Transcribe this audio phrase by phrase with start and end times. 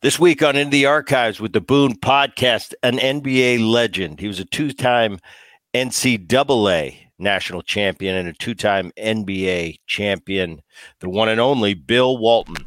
[0.00, 4.20] This week on In the Archives with the Boone podcast, an NBA legend.
[4.20, 5.18] He was a two time
[5.74, 10.62] NCAA national champion and a two time NBA champion,
[11.00, 12.64] the one and only Bill Walton.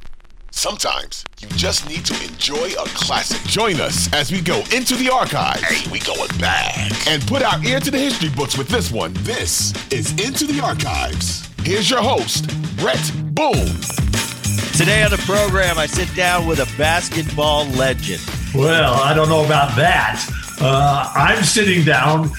[0.51, 3.41] Sometimes you just need to enjoy a classic.
[3.49, 5.61] Join us as we go into the archives.
[5.61, 6.91] Hey, we going back.
[7.07, 9.13] And put our ear to the history books with this one.
[9.19, 11.47] This is Into the Archives.
[11.63, 12.99] Here's your host, Bret
[13.33, 14.30] Boone.
[14.77, 18.21] Today on the program, I sit down with a basketball legend.
[18.53, 20.25] Well, I don't know about that.
[20.59, 22.31] Uh, I'm sitting down.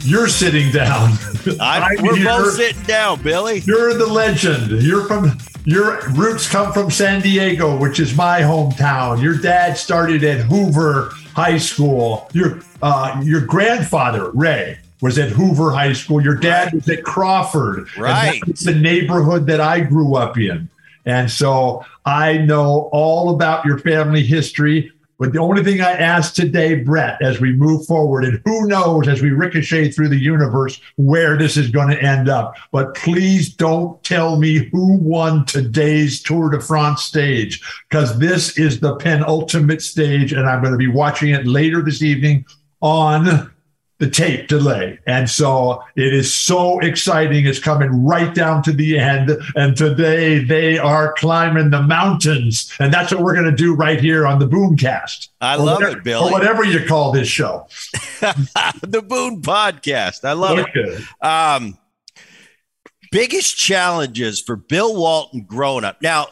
[0.00, 1.12] You're sitting down.
[1.60, 2.24] I'm, we're here.
[2.24, 3.60] both sitting down, Billy.
[3.60, 4.82] You're the legend.
[4.82, 9.20] You're from your roots come from San Diego, which is my hometown.
[9.20, 12.30] Your dad started at Hoover High School.
[12.32, 16.22] Your uh, your grandfather Ray was at Hoover High School.
[16.22, 16.74] Your dad right.
[16.74, 17.86] was at Crawford.
[17.98, 18.40] Right.
[18.46, 20.68] It's the neighborhood that I grew up in.
[21.06, 24.92] And so I know all about your family history.
[25.20, 29.08] But the only thing I ask today, Bret, as we move forward, and who knows
[29.08, 33.52] as we ricochet through the universe where this is going to end up, but please
[33.52, 39.82] don't tell me who won today's Tour de France stage, because this is the penultimate
[39.82, 42.46] stage, and I'm going to be watching it later this evening
[42.80, 43.50] on
[43.98, 44.98] the tape delay.
[45.06, 47.46] And so it is so exciting.
[47.46, 49.30] It's coming right down to the end.
[49.56, 52.72] And today they are climbing the mountains.
[52.78, 55.28] And that's what we're going to do right here on the Boomcast.
[55.40, 56.30] I love whatever, it, Billy.
[56.30, 57.66] Or whatever you call this show.
[58.20, 60.24] the Boone Podcast.
[60.24, 60.70] I love okay.
[60.74, 61.24] it.
[61.24, 61.76] Um,
[63.10, 66.02] biggest challenges for Bill Walton growing up.
[66.02, 66.28] Now,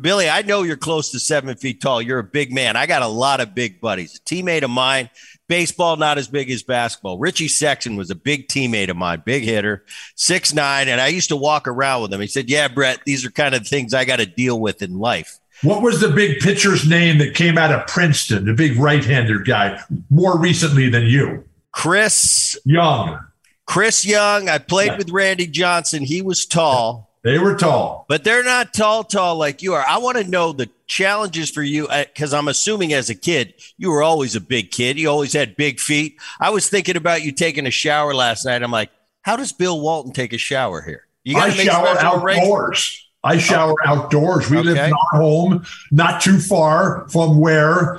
[0.00, 2.00] Billy, I know you're close to seven feet tall.
[2.00, 2.76] You're a big man.
[2.76, 4.16] I got a lot of big buddies.
[4.16, 5.10] A teammate of mine
[5.48, 7.18] baseball not as big as basketball.
[7.18, 11.30] Richie Sexson was a big teammate of mine, big hitter, six nine, and I used
[11.30, 12.20] to walk around with him.
[12.20, 14.98] He said, "Yeah, Bret, these are kind of things I got to deal with in
[14.98, 18.44] life." What was the big pitcher's name that came out of Princeton?
[18.44, 23.18] The big right-hander guy, more recently than you, Chris Young.
[23.66, 24.48] Chris Young.
[24.48, 24.98] I played yeah.
[24.98, 26.02] with Randy Johnson.
[26.02, 27.07] He was tall.
[27.24, 29.84] They were tall, but they're not tall, tall like you are.
[29.86, 33.54] I want to know the challenges for you because uh, I'm assuming as a kid
[33.76, 34.98] you were always a big kid.
[34.98, 36.16] You always had big feet.
[36.40, 38.62] I was thinking about you taking a shower last night.
[38.62, 38.90] I'm like,
[39.22, 41.06] how does Bill Walton take a shower here?
[41.24, 43.06] You got to shower outdoors.
[43.24, 43.88] I shower oh.
[43.88, 44.48] outdoors.
[44.48, 44.68] We okay.
[44.68, 47.98] live not home, not too far from where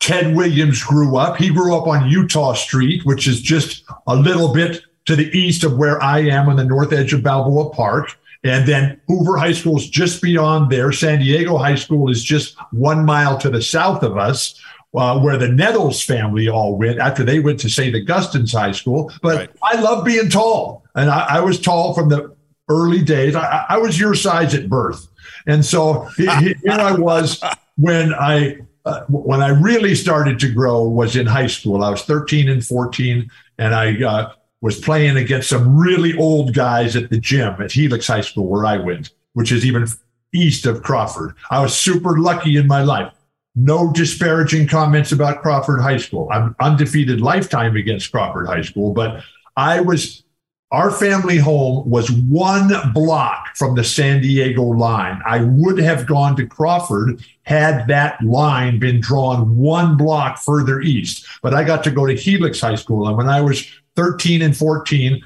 [0.00, 1.36] Ted Williams grew up.
[1.36, 5.64] He grew up on Utah Street, which is just a little bit to the east
[5.64, 8.18] of where I am on the north edge of Balboa Park.
[8.44, 10.90] And then Hoover High School is just beyond there.
[10.92, 14.60] San Diego High School is just one mile to the south of us,
[14.94, 17.94] uh, where the Nettles family all went after they went to St.
[17.94, 19.12] Augustine's High School.
[19.22, 19.50] But right.
[19.62, 20.84] I love being tall.
[20.94, 22.34] And I, I, was tall from the
[22.68, 23.34] early days.
[23.34, 25.06] I, I was your size at birth.
[25.46, 27.42] And so here I was
[27.76, 31.84] when I uh, when I really started to grow was in high school.
[31.84, 36.96] I was 13 and 14, and I uh, was playing against some really old guys
[36.96, 39.86] at the gym at Helix High School where I went, which is even
[40.32, 41.34] east of Crawford.
[41.50, 43.12] I was super lucky in my life.
[43.54, 46.28] No disparaging comments about Crawford High School.
[46.32, 49.22] I'm undefeated lifetime against Crawford High School, but
[49.56, 50.22] I was
[50.70, 55.20] our family home was one block from the San Diego line.
[55.26, 61.26] I would have gone to Crawford had that line been drawn one block further east.
[61.42, 63.06] But I got to go to Helix High School.
[63.06, 65.22] And when I was 13 and 14,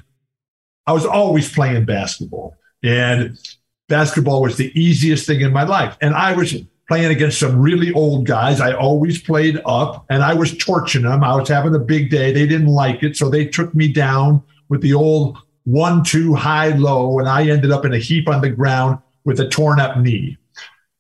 [0.87, 2.57] I was always playing basketball.
[2.83, 3.39] And
[3.89, 5.97] basketball was the easiest thing in my life.
[6.01, 6.55] And I was
[6.89, 8.61] playing against some really old guys.
[8.61, 11.25] I always played up and I was torching them.
[11.25, 12.33] I was having a big day.
[12.33, 13.17] They didn't like it.
[13.17, 17.19] So they took me down with the old one, two, high, low.
[17.19, 20.39] And I ended up in a heap on the ground with a torn up knee.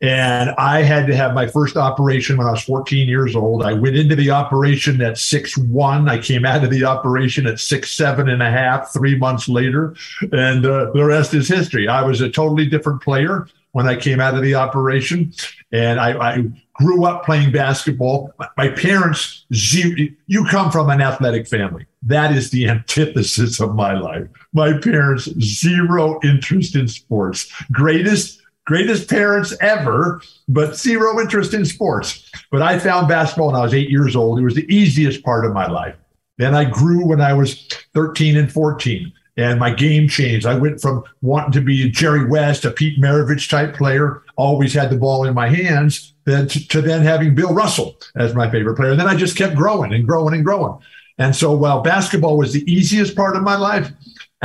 [0.02, 3.62] And I had to have my first operation when I was 14 years old.
[3.62, 6.08] I went into the operation at six one.
[6.08, 9.94] I came out of the operation at six seven and a half three months later.
[10.32, 11.88] And uh, the rest is history.
[11.88, 15.32] I was a totally different player when I came out of the operation.
[15.72, 18.32] And I, I grew up playing basketball.
[18.56, 21.86] My parents, you come from an athletic family.
[22.02, 24.28] That is the antithesis of my life.
[24.52, 27.50] My parents, zero interest in sports.
[27.72, 32.30] Greatest greatest parents ever, but zero interest in sports.
[32.50, 34.38] But I found basketball when I was eight years old.
[34.38, 35.94] It was the easiest part of my life.
[36.38, 40.46] Then I grew when I was 13 and 14, and my game changed.
[40.46, 44.74] I went from wanting to be a Jerry West, a Pete Maravich type player, always
[44.74, 48.50] had the ball in my hands, then to, to then having Bill Russell as my
[48.50, 48.90] favorite player.
[48.90, 50.78] And then I just kept growing and growing and growing.
[51.18, 53.90] And so while basketball was the easiest part of my life,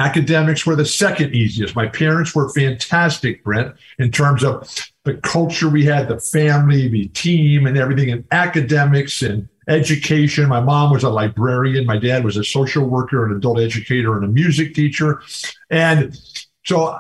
[0.02, 1.76] academics were the second easiest.
[1.76, 4.68] My parents were fantastic, Brent, in terms of
[5.06, 10.50] the culture we had, the family, the team, and everything, and academics and education.
[10.50, 11.86] My mom was a librarian.
[11.86, 15.22] My dad was a social worker, an adult educator, and a music teacher.
[15.70, 16.18] And
[16.66, 16.98] so,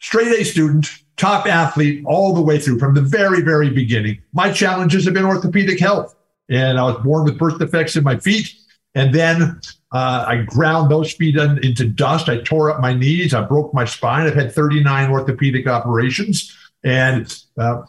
[0.00, 0.86] straight A student,
[1.16, 4.22] top athlete all the way through from the very, very beginning.
[4.32, 6.14] My challenges have been orthopedic health.
[6.48, 8.54] And I was born with birth defects in my feet.
[8.94, 9.60] And then
[9.92, 12.28] uh, I ground those feet in, into dust.
[12.28, 13.32] I tore up my knees.
[13.32, 14.26] I broke my spine.
[14.26, 16.54] I've had 39 orthopedic operations.
[16.84, 17.82] And uh,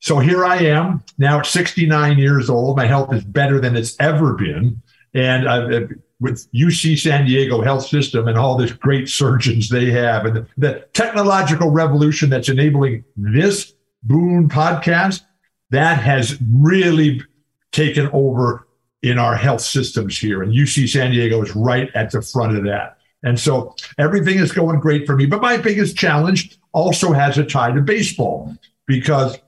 [0.00, 2.76] so here I am now at 69 years old.
[2.76, 4.82] My health is better than it's ever been.
[5.14, 5.90] And I've,
[6.20, 10.46] with UC San Diego Health System and all this great surgeons they have, and the,
[10.56, 15.22] the technological revolution that's enabling this Boone podcast,
[15.70, 17.22] that has really
[17.72, 18.67] taken over
[19.02, 20.42] in our health systems here.
[20.42, 22.98] And UC San Diego is right at the front of that.
[23.22, 25.26] And so everything is going great for me.
[25.26, 28.56] But my biggest challenge also has a tie to baseball
[28.86, 29.38] because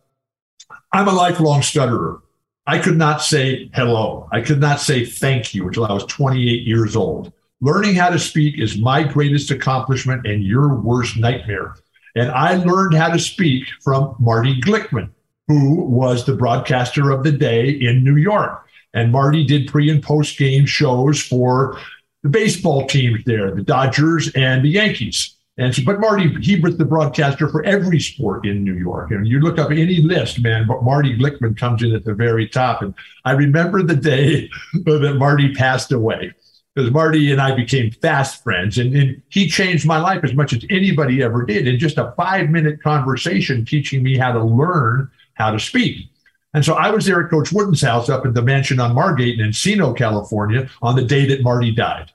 [0.93, 2.23] I'm a lifelong stutterer.
[2.67, 4.29] I could not say hello.
[4.33, 7.33] I could not say thank you until I was 28 years old.
[7.61, 11.75] Learning how to speak is my greatest accomplishment and your worst nightmare.
[12.17, 15.11] And I learned how to speak from Marty Glickman,
[15.47, 18.67] who was the broadcaster of the day in New York.
[18.95, 21.79] And Marty did pre and post game shows for
[22.23, 25.37] the baseball teams there, the Dodgers and the Yankees.
[25.59, 29.11] And so, but Marty, he was the broadcaster for every sport in New York.
[29.11, 32.49] And you look up any list, man, but Marty Glickman comes in at the very
[32.49, 32.81] top.
[32.81, 32.95] And
[33.25, 34.49] I remember the day
[34.85, 36.33] that Marty passed away
[36.75, 38.79] because Marty and I became fast friends.
[38.79, 42.15] And, and he changed my life as much as anybody ever did in just a
[42.17, 46.07] five minute conversation, teaching me how to learn how to speak.
[46.53, 49.39] And so I was there at Coach Wooden's house up at the mansion on Margate
[49.39, 52.11] in Encino, California, on the day that Marty died.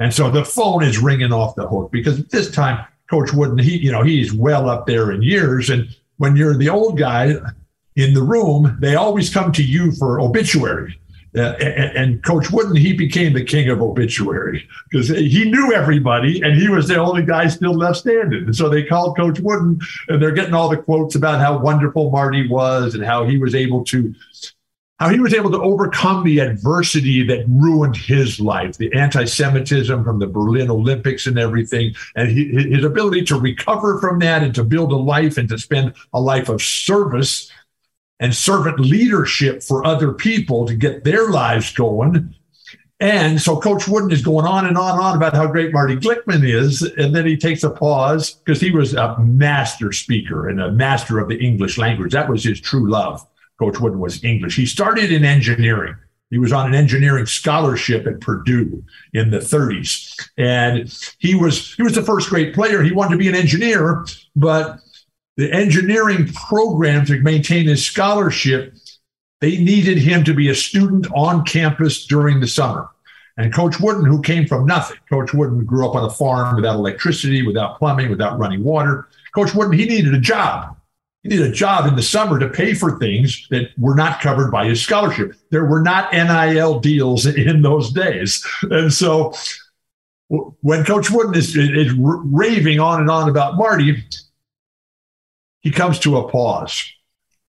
[0.00, 3.78] And so the phone is ringing off the hook because this time, Coach Wooden, he,
[3.78, 5.70] you know, he's well up there in years.
[5.70, 5.88] And
[6.18, 7.34] when you're the old guy
[7.96, 10.98] in the room, they always come to you for obituary.
[11.38, 16.68] And, Coach Wooden, he became the king of obituary because he knew everybody and he
[16.68, 18.44] was the only guy still left standing.
[18.44, 22.10] And so they called Coach Wooden and they're getting all the quotes about how wonderful
[22.10, 24.14] Marty was and how he was able to
[24.98, 30.18] how he was able to overcome the adversity that ruined his life, the anti-Semitism from
[30.18, 34.64] the Berlin Olympics and everything, and he, his ability to recover from that and to
[34.64, 37.50] build a life and to spend a life of service
[38.20, 42.34] and servant leadership for other people to get their lives going.
[43.00, 45.94] And so Coach Wooden is going on and on and on about how great Marty
[45.94, 46.82] Glickman is.
[46.82, 51.20] And then he takes a pause because he was a master speaker and a master
[51.20, 52.12] of the English language.
[52.12, 53.24] That was his true love.
[53.60, 54.56] Coach Wooden was English.
[54.56, 55.94] He started in engineering.
[56.30, 58.84] He was on an engineering scholarship at Purdue
[59.14, 60.28] in the 30s.
[60.36, 62.82] And he was he was the first great player.
[62.82, 64.04] He wanted to be an engineer,
[64.36, 64.80] but
[65.38, 68.74] the engineering program to maintain his scholarship,
[69.40, 72.90] they needed him to be a student on campus during the summer.
[73.36, 76.74] And Coach Wooden, who came from nothing, Coach Wooden grew up on a farm without
[76.74, 79.06] electricity, without plumbing, without running water.
[79.32, 80.76] Coach Wooden, he needed a job.
[81.22, 84.50] He needed a job in the summer to pay for things that were not covered
[84.50, 85.36] by his scholarship.
[85.50, 88.44] There were not NIL deals in those days.
[88.62, 89.34] And so
[90.28, 94.02] when Coach Wooden is, is raving on and on about Marty,
[95.60, 96.92] he comes to a pause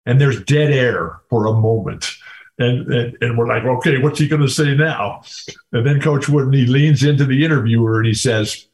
[0.05, 2.11] and there's dead air for a moment.
[2.59, 5.23] And, and, and we're like, okay, what's he going to say now?
[5.71, 8.67] And then Coach Wooden, he leans into the interviewer and he says,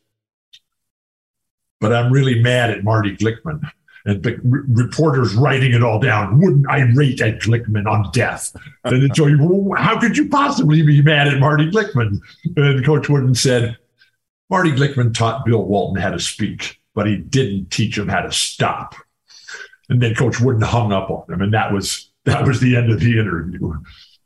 [1.80, 3.62] but I'm really mad at Marty Glickman
[4.06, 6.40] and the reporters writing it all down.
[6.40, 8.54] Wouldn't I rate at Glickman on death?
[8.84, 12.20] And so, well, how could you possibly be mad at Marty Glickman?
[12.58, 13.78] And Coach Wooden said,
[14.50, 18.32] Marty Glickman taught Bill Walton how to speak, but he didn't teach him how to
[18.32, 18.96] stop.
[19.90, 22.92] And then Coach Wooden hung up on him, and that was that was the end
[22.92, 23.74] of the interview.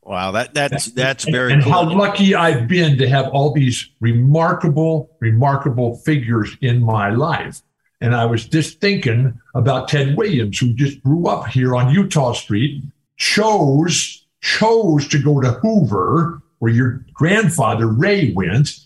[0.01, 1.71] Wow, that that's that's very and, cool.
[1.71, 7.61] how lucky I've been to have all these remarkable, remarkable figures in my life
[8.03, 12.33] and I was just thinking about Ted Williams, who just grew up here on Utah
[12.33, 12.83] Street,
[13.15, 18.77] chose chose to go to Hoover, where your grandfather Ray went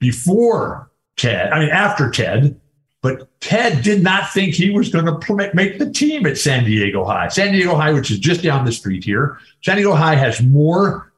[0.00, 1.52] before Ted.
[1.52, 2.60] I mean, after Ted.
[3.04, 7.04] But Ted did not think he was going to make the team at San Diego
[7.04, 7.28] High.
[7.28, 11.12] San Diego High, which is just down the street here, San Diego High has more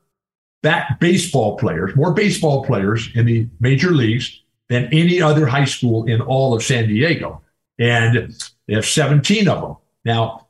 [0.65, 6.05] back baseball players, more baseball players in the major leagues than any other high school
[6.07, 7.41] in all of San Diego
[7.79, 8.35] and
[8.67, 9.77] they have 17 of them.
[10.05, 10.49] Now,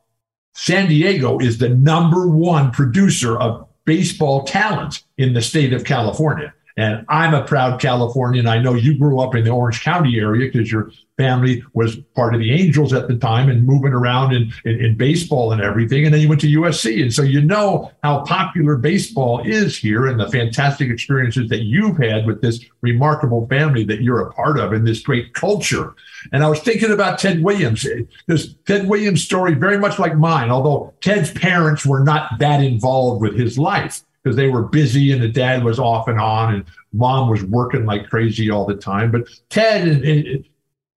[0.55, 6.53] San Diego is the number one producer of baseball talent in the state of California.
[6.77, 8.47] And I'm a proud Californian.
[8.47, 12.35] I know you grew up in the Orange County area because your family was part
[12.35, 16.05] of the Angels at the time and moving around in, in, in, baseball and everything.
[16.05, 17.01] And then you went to USC.
[17.01, 21.97] And so you know how popular baseball is here and the fantastic experiences that you've
[21.97, 25.95] had with this remarkable family that you're a part of and this great culture.
[26.31, 27.87] And I was thinking about Ted Williams.
[28.27, 33.23] This Ted Williams story, very much like mine, although Ted's parents were not that involved
[33.23, 36.65] with his life because they were busy and the dad was off and on and
[36.91, 39.09] mom was working like crazy all the time.
[39.09, 40.43] But Ted,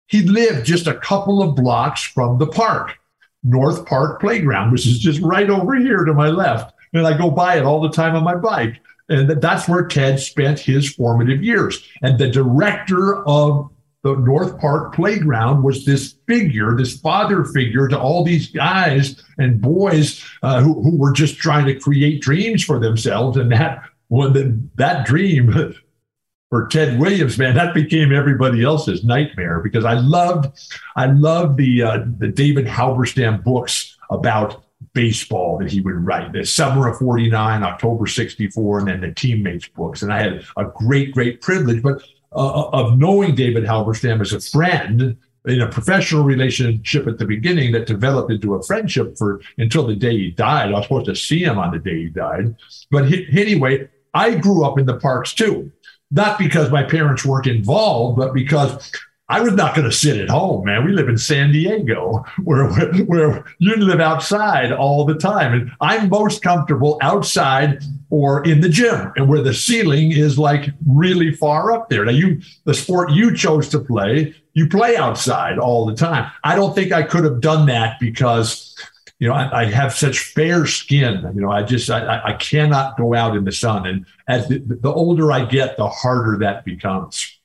[0.09, 2.99] he lived just a couple of blocks from the park,
[3.45, 6.75] North Park Playground, which is just right over here to my left.
[6.93, 8.81] And I go by it all the time on my bike.
[9.09, 11.89] And that's where Ted spent his formative years.
[12.03, 13.71] And the director of
[14.03, 19.61] the North Park playground was this figure, this father figure to all these guys and
[19.61, 23.37] boys uh, who, who were just trying to create dreams for themselves.
[23.37, 25.75] And that when the, that dream
[26.51, 30.59] for Ted Williams, man, that became everybody else's nightmare because I loved,
[30.97, 34.65] I loved the uh, the David Halberstam books about
[34.95, 36.33] baseball that he would write.
[36.33, 40.03] The Summer of 49, October 64, and then the teammates books.
[40.03, 41.83] And I had a great, great privilege.
[41.83, 47.25] But uh, of knowing David Halberstam as a friend in a professional relationship at the
[47.25, 50.69] beginning that developed into a friendship for until the day he died.
[50.69, 52.55] I was supposed to see him on the day he died.
[52.91, 55.73] But he, anyway, I grew up in the parks too.
[56.11, 58.93] Not because my parents weren't involved, but because
[59.31, 60.85] I was not going to sit at home, man.
[60.85, 62.69] We live in San Diego, where,
[63.05, 68.69] where, you live outside all the time, and I'm most comfortable outside or in the
[68.69, 72.05] gym, and where the ceiling is like really far up there.
[72.05, 76.29] Now, you the sport you chose to play, you play outside all the time.
[76.43, 78.75] I don't think I could have done that because
[79.21, 81.31] you know, I, I, have such fair skin.
[81.35, 83.87] You know, I just I, I cannot go out in the sun.
[83.87, 87.40] And as the, the older I get, the harder that becomes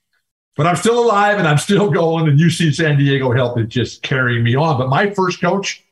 [0.56, 2.28] but I'm still alive and I'm still going.
[2.28, 4.78] And UC San Diego Health is just carrying me on.
[4.78, 5.84] But my first coach,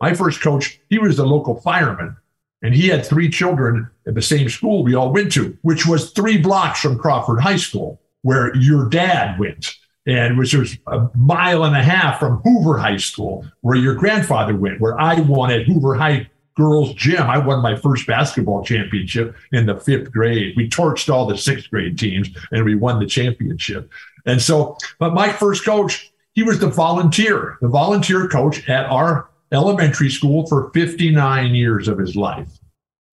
[0.00, 2.16] my first coach, he was a local fireman.
[2.62, 6.12] And he had three children at the same school we all went to, which was
[6.12, 9.74] three blocks from Crawford High School, where your dad went,
[10.06, 14.56] and which was a mile and a half from Hoover High School, where your grandfather
[14.56, 17.22] went, where I at Hoover High girls gym.
[17.22, 20.54] I won my first basketball championship in the fifth grade.
[20.56, 23.90] We torched all the sixth grade teams and we won the championship.
[24.26, 29.28] And so, but my first coach, he was the volunteer, the volunteer coach at our
[29.52, 32.48] elementary school for 59 years of his life.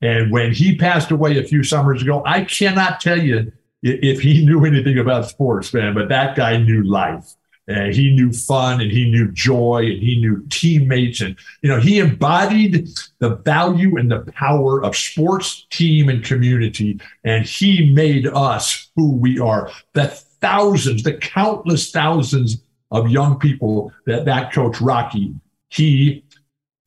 [0.01, 3.51] And when he passed away a few summers ago, I cannot tell you
[3.83, 7.35] if he knew anything about sports, man, but that guy knew life.
[7.69, 11.79] Uh, he knew fun and he knew joy and he knew teammates and you know
[11.79, 12.87] he embodied
[13.19, 19.15] the value and the power of sports team and community and he made us who
[19.15, 19.69] we are.
[19.93, 25.33] The thousands the countless thousands of young people that that coach rocky
[25.69, 26.25] he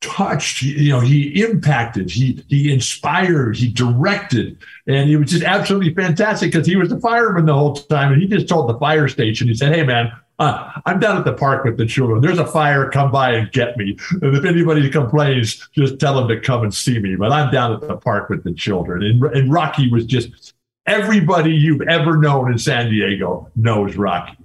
[0.01, 5.93] touched you know he impacted he he inspired he directed and it was just absolutely
[5.93, 9.07] fantastic because he was the fireman the whole time and he just told the fire
[9.07, 12.21] station he said hey man uh, I'm down at the park with the children.
[12.21, 12.89] There's a fire.
[12.89, 13.97] Come by and get me.
[14.21, 17.15] And if anybody complains, just tell them to come and see me.
[17.15, 19.03] But I'm down at the park with the children.
[19.03, 20.53] And, and Rocky was just
[20.85, 24.37] everybody you've ever known in San Diego knows Rocky.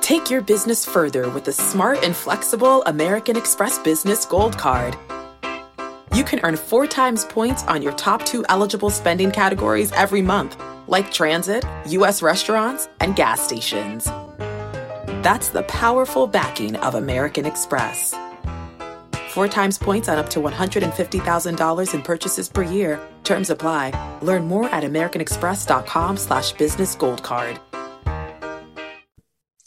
[0.00, 4.96] Take your business further with the smart and flexible American Express Business Gold Card.
[6.14, 10.60] You can earn four times points on your top two eligible spending categories every month,
[10.86, 12.20] like transit, U.S.
[12.20, 14.06] restaurants, and gas stations.
[15.22, 18.12] That's the powerful backing of American Express.
[19.30, 23.00] Four times points on up to $150,000 in purchases per year.
[23.22, 24.18] Terms apply.
[24.20, 27.60] Learn more at americanexpress.com slash business gold card.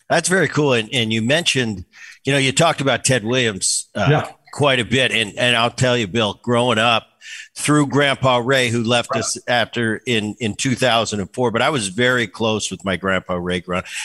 [0.10, 0.74] That's very cool.
[0.74, 1.86] And, and you mentioned,
[2.26, 4.32] you know, you talked about Ted Williams uh, yeah.
[4.56, 5.12] Quite a bit.
[5.12, 7.08] And, and I'll tell you, Bill, growing up,
[7.56, 9.22] through Grandpa Ray, who left right.
[9.22, 11.52] us after in in 2004.
[11.52, 13.64] But I was very close with my Grandpa Ray,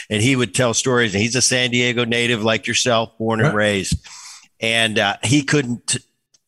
[0.09, 1.15] and he would tell stories.
[1.15, 4.07] And he's a San Diego native, like yourself, born and raised.
[4.61, 5.97] And uh, he couldn't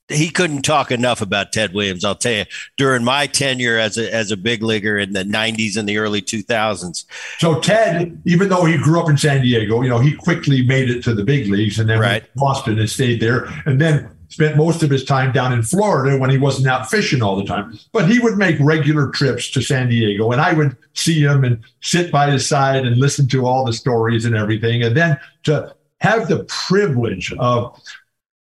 [0.09, 2.05] he couldn't talk enough about Ted Williams.
[2.05, 2.45] I'll tell you,
[2.77, 6.23] during my tenure as a as a big leaguer in the '90s and the early
[6.23, 7.05] 2000s.
[7.39, 10.91] So Ted, even though he grew up in San Diego, you know, he quickly made
[10.91, 12.25] it to the big leagues and then right.
[12.37, 13.47] Boston and stayed there.
[13.67, 17.23] And then spent most of his time down in Florida when he wasn't out fishing
[17.23, 17.79] all the time.
[17.93, 21.61] But he would make regular trips to San Diego, and I would see him and
[21.83, 24.83] sit by his side and listen to all the stories and everything.
[24.83, 27.79] And then to have the privilege of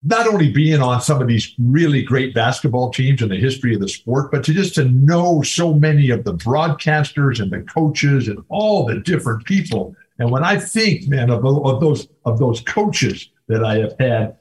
[0.04, 3.82] not only being on some of these really great basketball teams in the history of
[3.82, 8.28] the sport, but to just to know so many of the broadcasters and the coaches
[8.28, 9.96] and all the different people.
[10.18, 14.38] And when I think, man, of, of those of those coaches that I have had,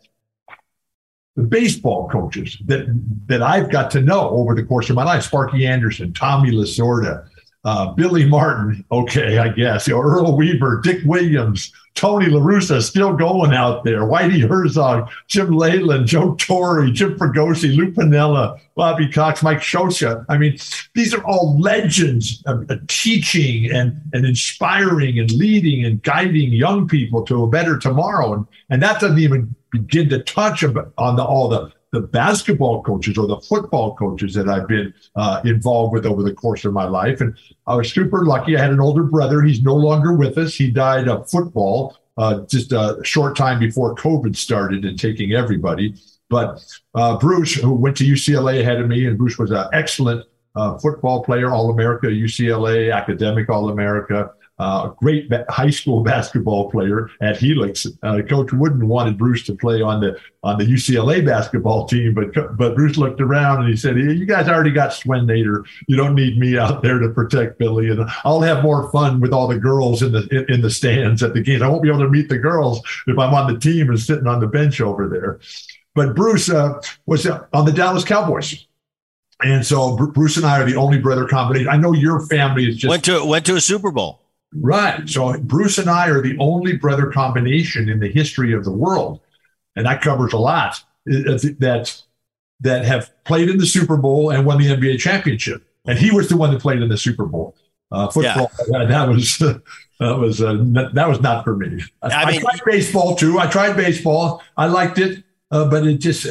[1.37, 2.87] the baseball coaches that
[3.27, 7.29] that I've got to know over the course of my life, Sparky Anderson, Tommy Lasorda,
[7.65, 13.53] uh, Billy Martin, okay, I guess, know, Earl Weaver, Dick Williams, Tony LaRussa still going
[13.53, 19.59] out there, Whitey Herzog, Jim Leyland, Joe Torre, Jim Fregosi, Lou Piniella, Bobby Cox, Mike
[19.59, 20.25] Scioscia.
[20.29, 20.57] I mean,
[20.95, 26.89] these are all legends of, of teaching and, and inspiring and leading and guiding young
[26.89, 28.33] people to a better tomorrow.
[28.33, 33.19] And, and that doesn't even begin to touch on the, all the the basketball coaches
[33.19, 36.85] or the football coaches that I've been uh, involved with over the course of my
[36.85, 37.21] life.
[37.21, 38.57] And I was super lucky.
[38.57, 39.43] I had an older brother.
[39.43, 40.55] He's no longer with us.
[40.55, 45.95] He died of football uh, just a short time before COVID started and taking everybody.
[46.29, 46.63] But
[46.95, 50.79] uh, Bruce, who went to UCLA ahead of me, and Bruce was an excellent uh,
[50.79, 54.31] football player, All America, UCLA, academic All America
[54.61, 57.87] uh, great high school basketball player at Helix.
[58.03, 62.57] Uh, Coach Wooden wanted Bruce to play on the on the UCLA basketball team, but
[62.59, 65.65] but Bruce looked around and he said, hey, "You guys already got Swen Nater.
[65.89, 69.33] You don't need me out there to protect Billy, and I'll have more fun with
[69.33, 71.63] all the girls in the in, in the stands at the games.
[71.63, 74.27] I won't be able to meet the girls if I'm on the team and sitting
[74.27, 75.41] on the bench over there."
[75.95, 78.67] But Bruce uh, was on the Dallas Cowboys.
[79.43, 81.71] And so Bruce and I are the only brother combination.
[81.71, 84.21] I know your family is just went to went to a Super Bowl.
[84.55, 85.09] Right.
[85.09, 89.21] So Bruce and I are the only brother combination in the history of the world,
[89.77, 90.83] and that covers a lot.
[91.07, 92.03] That
[92.61, 95.65] that have played in the Super Bowl and won the NBA championship.
[95.87, 97.57] And he was the one that played in the Super Bowl.
[97.91, 98.85] Uh, football yeah.
[98.87, 99.39] that was
[100.01, 100.57] that was uh,
[100.93, 101.83] that was not for me.
[102.03, 103.39] I, I, mean, I, tried baseball too.
[103.39, 104.43] I tried baseball.
[104.57, 106.27] I liked it, uh, but it just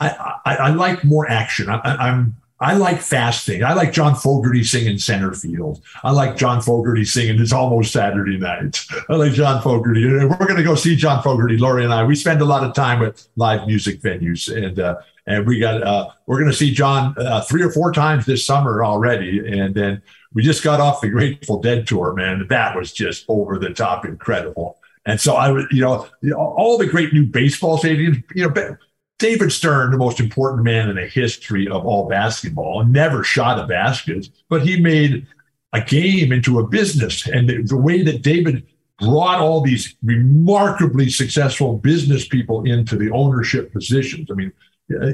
[0.00, 1.68] I, I, I like more action.
[1.68, 3.64] I, I'm I like fasting.
[3.64, 5.82] I like John Fogerty singing center field.
[6.04, 8.80] I like John Fogerty singing It's Almost Saturday Night.
[9.08, 10.06] I like John Fogerty.
[10.06, 12.04] We're going to go see John Fogerty, Lori and I.
[12.04, 14.96] We spend a lot of time at live music venues, and uh,
[15.26, 18.46] and we got uh, we're going to see John uh, three or four times this
[18.46, 20.00] summer already, and then
[20.32, 22.12] we just got off the Grateful Dead tour.
[22.12, 24.78] Man, that was just over the top incredible.
[25.06, 28.76] And so I was, you know, all the great new baseball stadiums, you know,
[29.18, 33.66] David Stern, the most important man in the history of all basketball, never shot a
[33.66, 35.26] basket, but he made
[35.72, 37.26] a game into a business.
[37.26, 38.66] And the, the way that David
[38.98, 44.28] brought all these remarkably successful business people into the ownership positions.
[44.30, 44.52] I mean,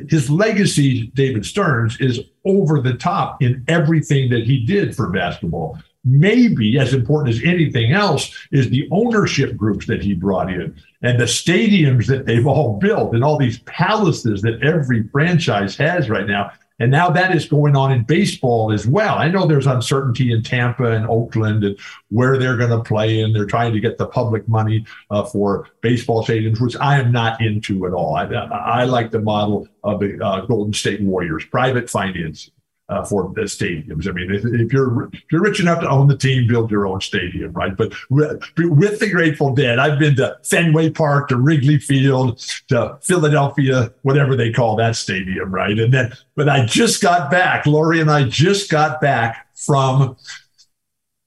[0.08, 5.78] his legacy, David Stern's, is over the top in everything that he did for basketball
[6.04, 11.20] maybe as important as anything else is the ownership groups that he brought in and
[11.20, 16.26] the stadiums that they've all built and all these palaces that every franchise has right
[16.26, 16.50] now.
[16.78, 19.18] And now that is going on in baseball as well.
[19.18, 23.34] I know there's uncertainty in Tampa and Oakland and where they're going to play, and
[23.34, 27.42] they're trying to get the public money uh, for baseball stadiums, which I am not
[27.42, 28.16] into at all.
[28.16, 32.54] I, I like the model of the uh, Golden State Warriors, private financing
[32.90, 34.08] uh, for the stadiums.
[34.08, 36.86] I mean, if, if, you're if you're rich enough to own the team, build your
[36.86, 37.76] own stadium, right?
[37.76, 42.98] But with, with, the Grateful Dead, I've been to Fenway Park, to Wrigley Field, to
[43.02, 45.78] Philadelphia, whatever they call that stadium, right?
[45.78, 47.64] And then, but I just got back.
[47.64, 50.16] Lori and I just got back from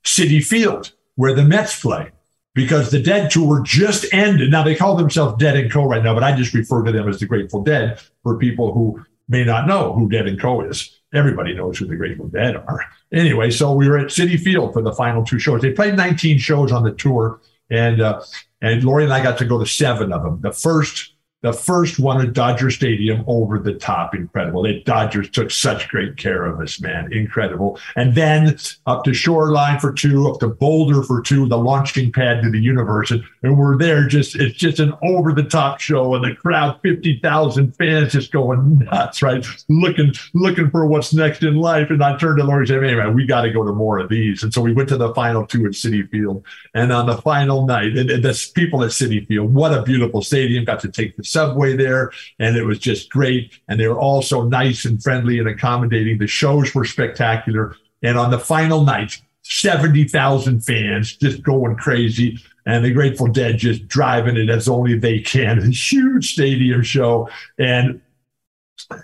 [0.04, 2.12] Citi Field, where the Mets play.
[2.56, 4.52] Because the Dead tour just ended.
[4.52, 5.86] Now they call themselves Dead and Co.
[5.86, 9.04] right now, but I just refer to them as the Grateful Dead for people who
[9.28, 10.62] may not know who Dead and Co.
[10.62, 12.82] is everybody knows who the Grateful Dead are.
[13.12, 15.62] Anyway, so we were at Citi Field for the final two shows.
[15.62, 18.22] They played 19 shows on the tour, and uh,
[18.62, 20.42] and Lori and I got to go to seven of them.
[20.42, 21.13] The first
[21.44, 24.64] the first one at Dodger Stadium over the top, incredible.
[24.64, 27.78] The Dodgers took such great care of us, man, incredible.
[27.98, 32.42] And then up to Shoreline for two, up to Boulder for two, the launching pad
[32.44, 34.08] to the universe, and, and we're there.
[34.08, 38.32] Just it's just an over the top show, and the crowd, fifty thousand fans, just
[38.32, 39.46] going nuts, right?
[39.68, 41.90] Looking looking for what's next in life.
[41.90, 44.00] And I turned to Lori and said, "Hey, man, we got to go to more
[44.00, 47.06] of these." And so we went to the final two at Citi Field, and on
[47.06, 50.64] the final night, and, and the people at Citi Field, what a beautiful stadium!
[50.64, 53.60] Got to take the subway there, and it was just great.
[53.68, 56.20] And they were all so nice and friendly and accommodating.
[56.20, 57.76] The shows were spectacular.
[58.02, 62.40] And on the final night, 70,000 fans just going crazy.
[62.66, 65.60] And the Grateful Dead just driving it as only they can.
[65.64, 67.30] A huge stadium show.
[67.58, 68.02] And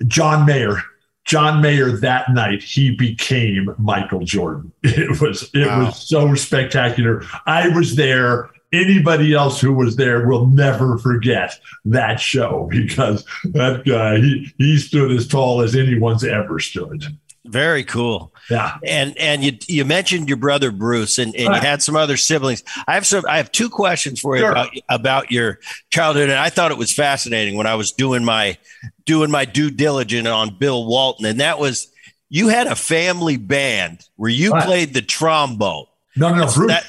[0.07, 0.81] John Mayer,
[1.25, 4.71] John Mayer that night, he became Michael Jordan.
[4.83, 5.85] It was it wow.
[5.85, 7.23] was so spectacular.
[7.45, 13.83] I was there anybody else who was there will never forget that show because that
[13.85, 17.05] guy he he stood as tall as anyone's ever stood.
[17.45, 18.33] Very cool.
[18.49, 18.77] Yeah.
[18.85, 21.61] And and you you mentioned your brother Bruce and, and right.
[21.61, 22.63] you had some other siblings.
[22.87, 24.51] I have some I have two questions for you sure.
[24.51, 26.29] about, about your childhood.
[26.29, 28.57] And I thought it was fascinating when I was doing my
[29.05, 31.25] doing my due diligence on Bill Walton.
[31.25, 31.87] And that was
[32.29, 34.65] you had a family band where you right.
[34.65, 35.85] played the trombone.
[36.15, 36.53] No, no, no.
[36.53, 36.85] Bruce, that,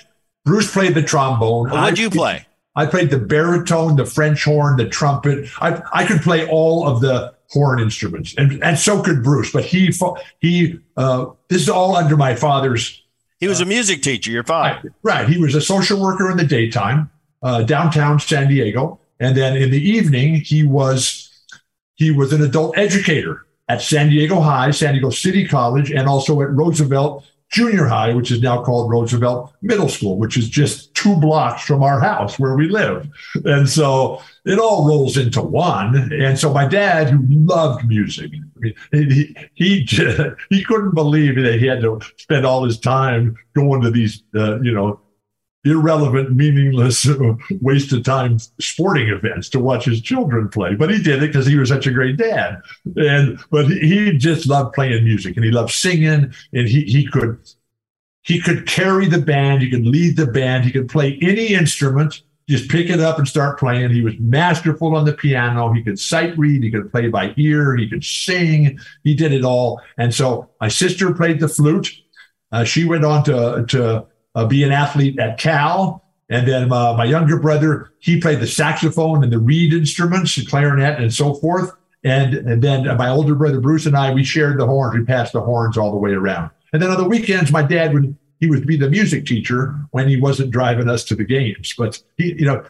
[0.51, 1.71] Bruce played the trombone.
[1.71, 2.45] Did you play?
[2.75, 5.49] I played the baritone, the French horn, the trumpet.
[5.61, 9.53] I I could play all of the horn instruments, and and so could Bruce.
[9.53, 9.93] But he
[10.41, 13.01] he uh, this is all under my father's.
[13.39, 14.33] He was uh, a music teacher.
[14.33, 15.29] Your father, right, right?
[15.29, 17.11] He was a social worker in the daytime,
[17.45, 21.31] uh, downtown San Diego, and then in the evening he was
[21.95, 26.43] he was an adult educator at San Diego High, San Diego City College, and also
[26.43, 31.17] at Roosevelt Junior High, which is now called Roosevelt Middle School, which is just two
[31.17, 33.09] blocks from our house where we live.
[33.45, 36.13] And so it all rolls into one.
[36.13, 38.31] And so my dad, who loved music,
[38.93, 43.83] he he just, he couldn't believe that he had to spend all his time going
[43.83, 45.01] to these, uh, you know,
[45.65, 47.07] irrelevant, meaningless,
[47.61, 50.75] waste of time sporting events to watch his children play.
[50.75, 52.61] But he did it because he was such a great dad.
[52.97, 57.39] And but he, just loved playing music and he loved singing and he he could
[58.23, 62.23] he could carry the band, he could lead the band, he could play any instrument,
[62.49, 63.91] just pick it up and start playing.
[63.91, 65.73] He was masterful on the piano.
[65.73, 69.45] He could sight read, he could play by ear, he could sing, he did it
[69.45, 69.81] all.
[69.97, 71.91] And so my sister played the flute.
[72.53, 74.07] Uh, she went on to to
[74.41, 76.05] uh, be an athlete at Cal.
[76.29, 80.47] And then uh, my younger brother, he played the saxophone and the reed instruments, the
[80.47, 81.73] clarinet, and so forth.
[82.05, 84.97] And, and then my older brother Bruce and I, we shared the horns.
[84.97, 86.51] We passed the horns all the way around.
[86.73, 90.09] And then on the weekends, my dad would he would be the music teacher when
[90.09, 91.75] he wasn't driving us to the games.
[91.77, 92.65] But he, you know,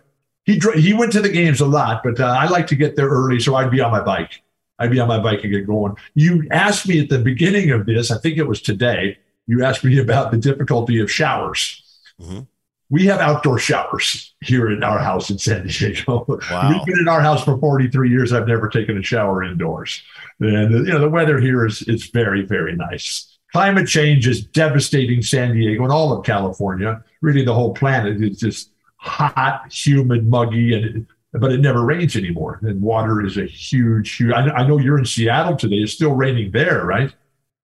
[0.44, 2.02] he he went to the games a lot.
[2.02, 4.42] But uh, I like to get there early, so I'd be on my bike.
[4.80, 5.94] I'd be on my bike and get going.
[6.14, 9.18] You asked me at the beginning of this, I think it was today
[9.50, 11.82] you asked me about the difficulty of showers.
[12.20, 12.42] Mm-hmm.
[12.88, 16.24] We have outdoor showers here in our house in San Diego.
[16.50, 16.70] Wow.
[16.70, 18.32] We've been in our house for 43 years.
[18.32, 20.02] I've never taken a shower indoors.
[20.38, 23.38] And you know, the weather here is is very, very nice.
[23.50, 27.02] Climate change is devastating San Diego and all of California.
[27.20, 32.60] Really, the whole planet is just hot, humid, muggy, and but it never rains anymore.
[32.62, 34.32] And water is a huge, huge.
[34.32, 35.76] I, I know you're in Seattle today.
[35.76, 37.12] It's still raining there, right?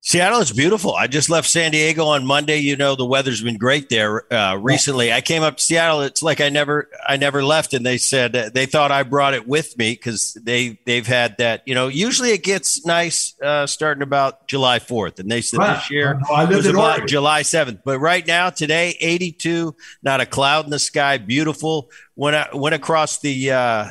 [0.07, 0.95] Seattle is beautiful.
[0.95, 2.59] I just left San Diego on Monday.
[2.59, 5.13] You know the weather's been great there uh, recently.
[5.13, 6.03] I came up to Seattle.
[6.03, 9.35] It's like I never I never left, and they said uh, they thought I brought
[9.35, 11.63] it with me because they they've had that.
[11.67, 15.75] You know, usually it gets nice uh, starting about July fourth, and they said right.
[15.75, 17.09] this year I it was about Oregon.
[17.09, 17.81] July seventh.
[17.85, 21.91] But right now, today, eighty two, not a cloud in the sky, beautiful.
[22.15, 23.87] Went I went across the uh,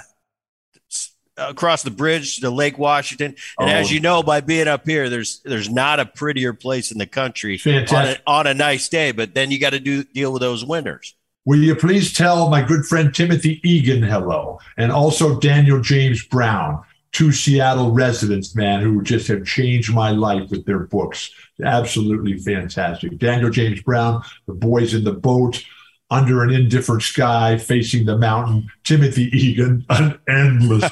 [1.38, 3.36] across the bridge to Lake Washington.
[3.60, 3.74] And oh.
[3.74, 7.08] as you know, by being up here, there's there's not a prettier place in the
[7.08, 9.12] country on a, on a, nice day.
[9.12, 11.16] But then you got to do deal with those winters.
[11.46, 16.84] Will you please tell my good friend Timothy Egan hello, and also Daniel James Brown,
[17.12, 21.32] two Seattle residents, man, who just have changed my life with their books.
[21.64, 23.18] Absolutely fantastic.
[23.20, 25.64] Daniel James Brown, The Boys in the Boat,
[26.12, 28.70] under an indifferent sky facing the mountain.
[28.84, 30.90] Timothy Egan, an endless.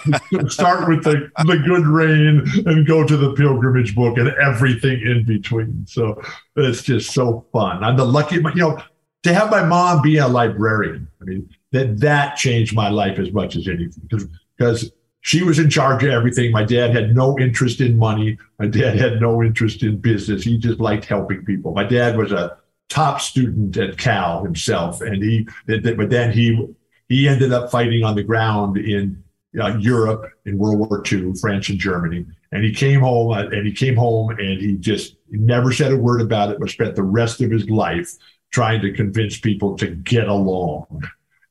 [0.54, 5.24] Start with the, the good rain and go to the pilgrimage book and everything in
[5.26, 5.86] between.
[5.88, 6.20] So
[6.56, 7.84] it's just so fun.
[7.84, 8.82] I'm the lucky, you know,
[9.24, 11.08] to have my mom be a librarian.
[11.22, 15.58] I mean, that that changed my life as much as anything because because she was
[15.58, 16.52] in charge of everything.
[16.52, 18.38] My dad had no interest in money.
[18.60, 20.44] My dad had no interest in business.
[20.44, 21.74] He just liked helping people.
[21.74, 22.58] My dad was a
[22.90, 26.68] top student at Cal himself, and he but then he
[27.10, 29.24] he ended up fighting on the ground in
[29.60, 33.66] uh, Europe in World War II, France and Germany, and he came home uh, and
[33.66, 37.04] he came home and he just never said a word about it, but spent the
[37.04, 38.14] rest of his life
[38.52, 41.04] trying to convince people to get along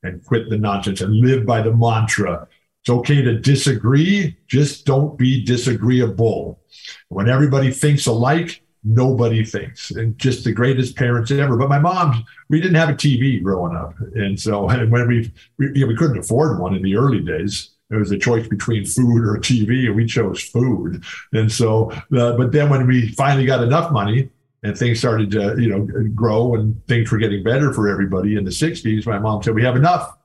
[0.03, 2.47] and quit the nonsense and live by the mantra.
[2.81, 6.61] It's okay to disagree, just don't be disagreeable.
[7.09, 12.25] When everybody thinks alike, nobody thinks and just the greatest parents ever but my mom
[12.49, 15.87] we didn't have a tv growing up and so and when we we, you know,
[15.87, 19.37] we couldn't afford one in the early days it was a choice between food or
[19.39, 23.93] tv and we chose food and so uh, but then when we finally got enough
[23.93, 24.29] money
[24.65, 28.45] and things started to you know grow and things were getting better for everybody in
[28.45, 30.17] the 60s my mom said we have enough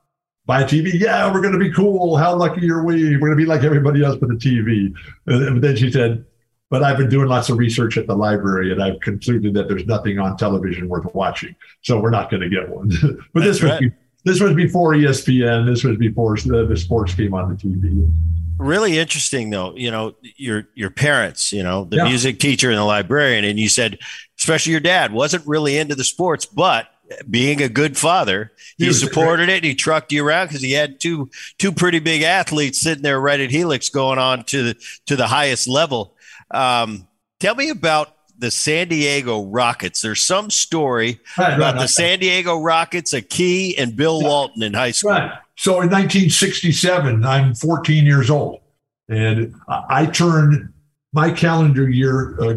[0.48, 0.98] buy a TV.
[0.98, 2.16] Yeah, we're going to be cool.
[2.16, 3.16] How lucky are we?
[3.18, 4.92] We're going to be like everybody else with a TV.
[5.26, 6.24] And then she said,
[6.70, 9.86] but I've been doing lots of research at the library and I've concluded that there's
[9.86, 11.54] nothing on television worth watching.
[11.82, 12.88] So we're not going to get one.
[13.32, 13.82] but That's this right.
[13.82, 13.92] was
[14.24, 15.66] this was before ESPN.
[15.66, 18.12] This was before the, uh, the sports came on the TV.
[18.58, 19.74] Really interesting, though.
[19.76, 22.04] You know, your your parents, you know, the yeah.
[22.04, 23.98] music teacher and the librarian, and you said,
[24.38, 26.88] especially your dad, wasn't really into the sports, but
[27.30, 29.56] being a good father, he, he supported it.
[29.56, 33.20] And he trucked you around because he had two two pretty big athletes sitting there
[33.20, 34.76] right at Helix, going on to the
[35.06, 36.14] to the highest level.
[36.50, 37.08] Um,
[37.40, 40.00] tell me about the San Diego Rockets.
[40.00, 44.62] There's some story right, about right, the San Diego Rockets, a key, and Bill Walton
[44.62, 45.10] in high school.
[45.10, 45.32] Right.
[45.56, 48.60] So in 1967, I'm 14 years old,
[49.08, 50.72] and I turned
[51.12, 52.56] my calendar year uh,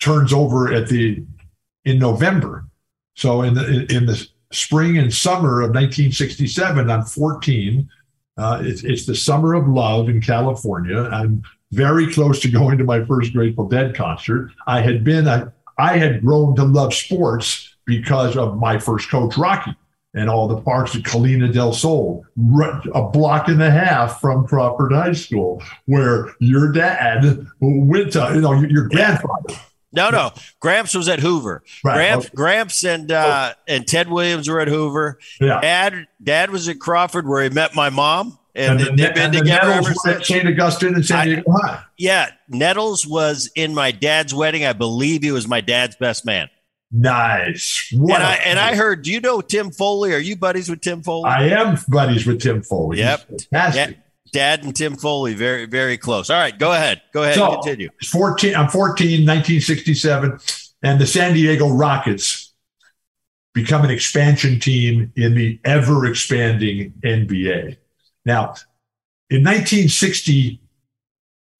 [0.00, 1.22] turns over at the
[1.84, 2.64] in November.
[3.14, 7.88] So in the in the spring and summer of 1967, I'm 14.
[8.36, 11.02] Uh, it's, it's the summer of love in California.
[11.02, 14.50] I'm very close to going to my first Grateful Dead concert.
[14.66, 19.36] I had been, a, I had grown to love sports because of my first coach,
[19.36, 19.74] Rocky,
[20.14, 22.24] and all the parks at Colina del Sol,
[22.94, 28.40] a block and a half from Crawford High School, where your dad went to, you
[28.40, 29.54] know, your grandfather.
[29.92, 30.30] No, no.
[30.60, 31.62] Gramps was at Hoover.
[31.82, 31.94] Right.
[31.94, 32.34] Gramps, okay.
[32.34, 33.60] Gramps and uh, oh.
[33.66, 35.18] and Ted Williams were at Hoover.
[35.40, 35.60] Yeah.
[35.60, 39.72] Dad, Dad was at Crawford where he met my mom and, and they've been together
[39.72, 40.26] ever since.
[40.26, 40.46] St.
[40.46, 41.82] Augustine and San Diego High.
[41.96, 44.64] Yeah, Nettles was in my dad's wedding.
[44.64, 46.48] I believe he was my dad's best man.
[46.92, 47.92] Nice.
[47.92, 50.12] What and I, and I heard, do you know Tim Foley?
[50.12, 51.30] Are you buddies with Tim Foley?
[51.30, 52.98] I am buddies with Tim Foley.
[52.98, 53.28] Yep.
[53.28, 53.98] Fantastic.
[54.32, 56.30] Dad and Tim Foley, very, very close.
[56.30, 57.02] All right, go ahead.
[57.12, 57.34] Go ahead.
[57.34, 57.90] So, continue.
[58.10, 60.38] 14, I'm 14, 1967,
[60.82, 62.54] and the San Diego Rockets
[63.52, 67.76] become an expansion team in the ever expanding NBA.
[68.24, 68.54] Now,
[69.28, 70.58] in 1962,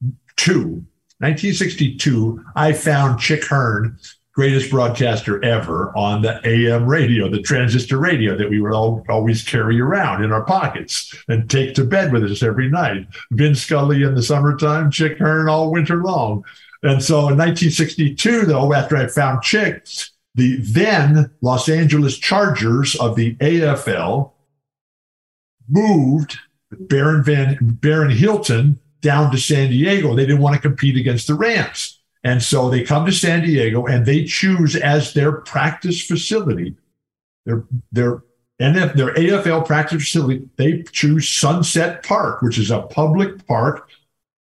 [0.01, 3.99] 1962, I found Chick Hearn,
[4.33, 9.43] greatest broadcaster ever, on the AM radio, the transistor radio that we would all always
[9.43, 13.07] carry around in our pockets and take to bed with us every night.
[13.33, 16.45] Vin Scully in the summertime, Chick Hearn all winter long.
[16.83, 19.87] And so in 1962, though, after I found Chick,
[20.35, 24.33] the then Los Angeles Chargers of the AFL
[25.69, 26.39] moved
[26.71, 30.15] Baron Van Baron Hilton down to San Diego.
[30.15, 32.00] They didn't want to compete against the Rams.
[32.23, 36.77] And so they come to San Diego and they choose as their practice facility,
[37.47, 38.23] their their
[38.61, 43.89] NF, their AFL practice facility, they choose Sunset Park, which is a public park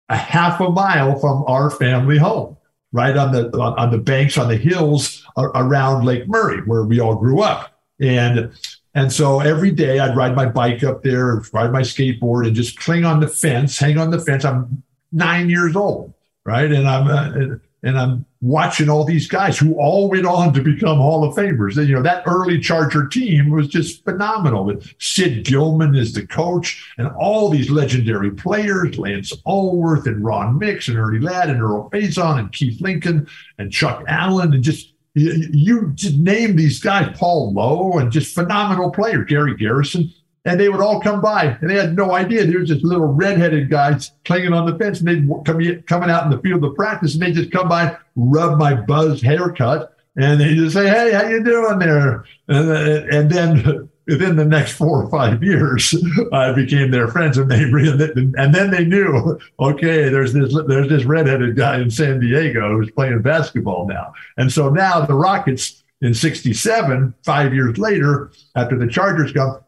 [0.08, 2.56] a half a mile from our family home,
[2.92, 7.00] right on the on, on the banks on the hills around Lake Murray, where we
[7.00, 7.78] all grew up.
[8.00, 8.52] And
[8.94, 12.78] and so every day I'd ride my bike up there, ride my skateboard, and just
[12.78, 14.44] cling on the fence, hang on the fence.
[14.44, 16.13] I'm nine years old,
[16.44, 16.70] right?
[16.70, 20.96] And I'm uh, and I'm watching all these guys who all went on to become
[20.96, 21.76] Hall of Famers.
[21.76, 24.64] And, you know, that early Charger team was just phenomenal.
[24.64, 30.58] With Sid Gilman is the coach, and all these legendary players, Lance Alworth and Ron
[30.58, 33.28] Mix and Ernie Ladd and Earl Faison and Keith Lincoln
[33.58, 38.34] and Chuck Allen and just you, you just name these guys, Paul Lowe, and just
[38.34, 40.12] phenomenal players, Gary Garrison,
[40.44, 43.06] and they would all come by, and they had no idea there was just little
[43.06, 46.74] redheaded guys clinging on the fence, and they'd come coming out in the field of
[46.74, 51.12] practice, and they just come by, rub my buzz haircut, and they just say, "Hey,
[51.12, 55.94] how you doing there?" And, uh, and then within the next four or five years,
[56.32, 57.62] I became their friends, and they
[58.42, 62.90] and then they knew, okay, there's this there's this redheaded guy in San Diego who's
[62.90, 68.86] playing basketball now, and so now the Rockets in '67, five years later, after the
[68.86, 69.60] Chargers come,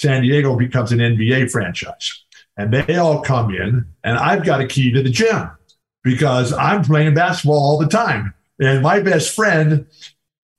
[0.00, 2.24] San Diego becomes an NBA franchise,
[2.56, 5.50] and they all come in, and I've got a key to the gym
[6.02, 9.86] because I'm playing basketball all the time, and my best friend,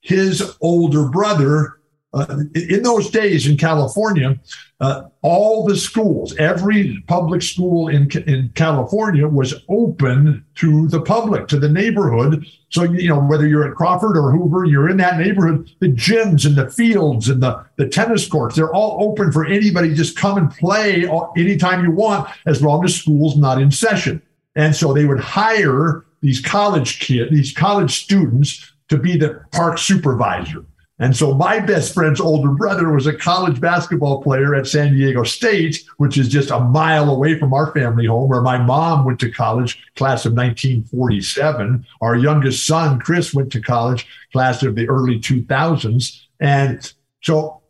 [0.00, 1.80] his older brother
[2.14, 4.38] uh, in those days in California,
[4.80, 11.48] uh, all the schools, every public school in, in California was open to the public,
[11.48, 12.44] to the neighborhood.
[12.68, 16.44] So, you know, whether you're at Crawford or Hoover, you're in that neighborhood, the gyms
[16.44, 19.94] and the fields and the, the tennis courts, they're all open for anybody.
[19.94, 24.20] Just come and play anytime you want, as long as school's not in session.
[24.54, 29.78] And so they would hire these college kids, these college students to be the park
[29.78, 30.64] supervisor.
[31.02, 35.24] And so my best friend's older brother was a college basketball player at San Diego
[35.24, 39.18] State, which is just a mile away from our family home, where my mom went
[39.18, 41.84] to college, class of 1947.
[42.00, 46.20] Our youngest son, Chris, went to college, class of the early 2000s.
[46.38, 47.62] And so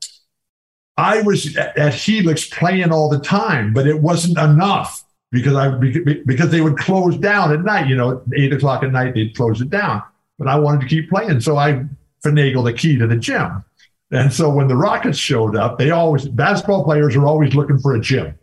[0.99, 6.51] I was at Helix playing all the time, but it wasn't enough because I because
[6.51, 7.89] they would close down at night.
[7.89, 10.03] You know, eight o'clock at night they'd close it down.
[10.39, 11.87] But I wanted to keep playing, so I
[12.25, 13.65] finagle the key to the gym.
[14.11, 17.95] And so when the Rockets showed up, they always basketball players are always looking for
[17.95, 18.39] a gym.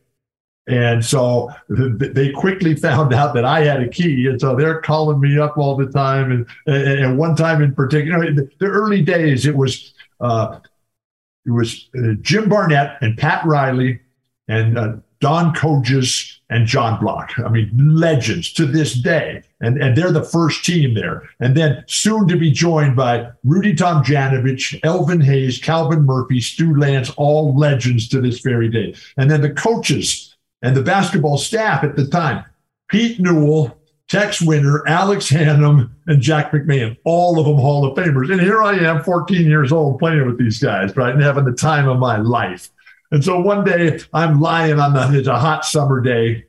[0.68, 4.28] And so they quickly found out that I had a key.
[4.28, 6.32] And so they're calling me up all the time.
[6.32, 10.60] And, and one time in particular, in the early days, it was, uh,
[11.46, 14.00] it was uh, Jim Barnett and Pat Riley
[14.48, 17.38] and uh, Don Kojis and John Block.
[17.40, 19.44] I mean, legends to this day.
[19.62, 21.30] And, and they're the first team there.
[21.40, 27.14] And then soon to be joined by Rudy Tomjanovich, Elvin Hayes, Calvin Murphy, Stu Lantz,
[27.18, 28.96] all legends to this very day.
[29.18, 32.46] And then the coaches and the basketball staff at the time
[32.90, 33.78] Pete Newell,
[34.08, 38.32] Tex Winter, Alex Hannum, and Jack McMahon, all of them Hall of Famers.
[38.32, 41.14] And here I am, 14 years old, playing with these guys, right?
[41.14, 42.72] And having the time of my life.
[43.12, 46.46] And so one day I'm lying on the, it's a hot summer day,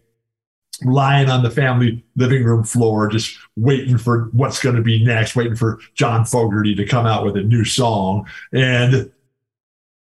[0.84, 5.36] lying on the family living room floor, just waiting for what's going to be next,
[5.36, 8.26] waiting for John Fogerty to come out with a new song.
[8.52, 9.10] And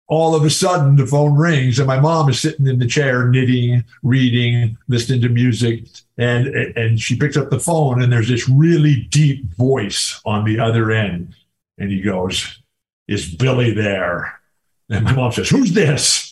[0.08, 3.28] all of a sudden the phone rings and my mom is sitting in the chair
[3.28, 5.84] knitting reading listening to music.
[6.16, 10.58] And and she picks up the phone and there's this really deep voice on the
[10.58, 11.34] other end.
[11.78, 12.62] And he goes
[13.08, 14.40] is billy there?
[14.88, 16.25] And my mom says who's this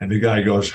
[0.00, 0.72] and the guy goes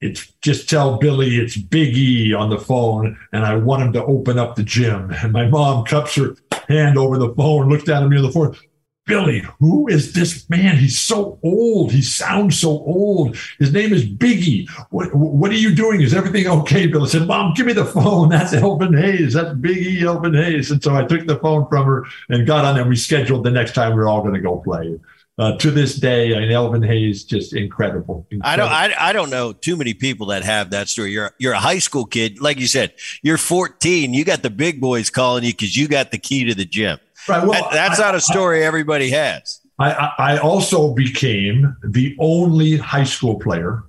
[0.00, 4.04] it's just tell billy it's big e on the phone and i want him to
[4.04, 6.34] open up the gym and my mom cups her
[6.68, 8.56] hand over the phone looks down at me on the phone
[9.04, 10.76] Billy, who is this man?
[10.76, 11.90] He's so old.
[11.90, 13.36] He sounds so old.
[13.58, 14.70] His name is Biggie.
[14.90, 16.00] What, what are you doing?
[16.02, 16.86] Is everything okay?
[16.86, 18.28] Billy said, Mom, give me the phone.
[18.28, 19.34] That's Elvin Hayes.
[19.34, 20.70] That's Biggie Elvin Hayes.
[20.70, 23.50] And so I took the phone from her and got on and we scheduled the
[23.50, 25.00] next time we are all going to go play.
[25.38, 28.68] Uh, to this day, I mean, Elvin Hayes just incredible, incredible.
[28.68, 31.10] I don't, I, I don't know too many people that have that story.
[31.10, 32.92] You're, you're a high school kid, like you said.
[33.22, 34.12] You're 14.
[34.12, 36.98] You got the big boys calling you because you got the key to the gym.
[37.28, 37.42] Right.
[37.42, 39.60] Well, that, that's I, not a story I, everybody has.
[39.78, 43.84] I, I also became the only high school player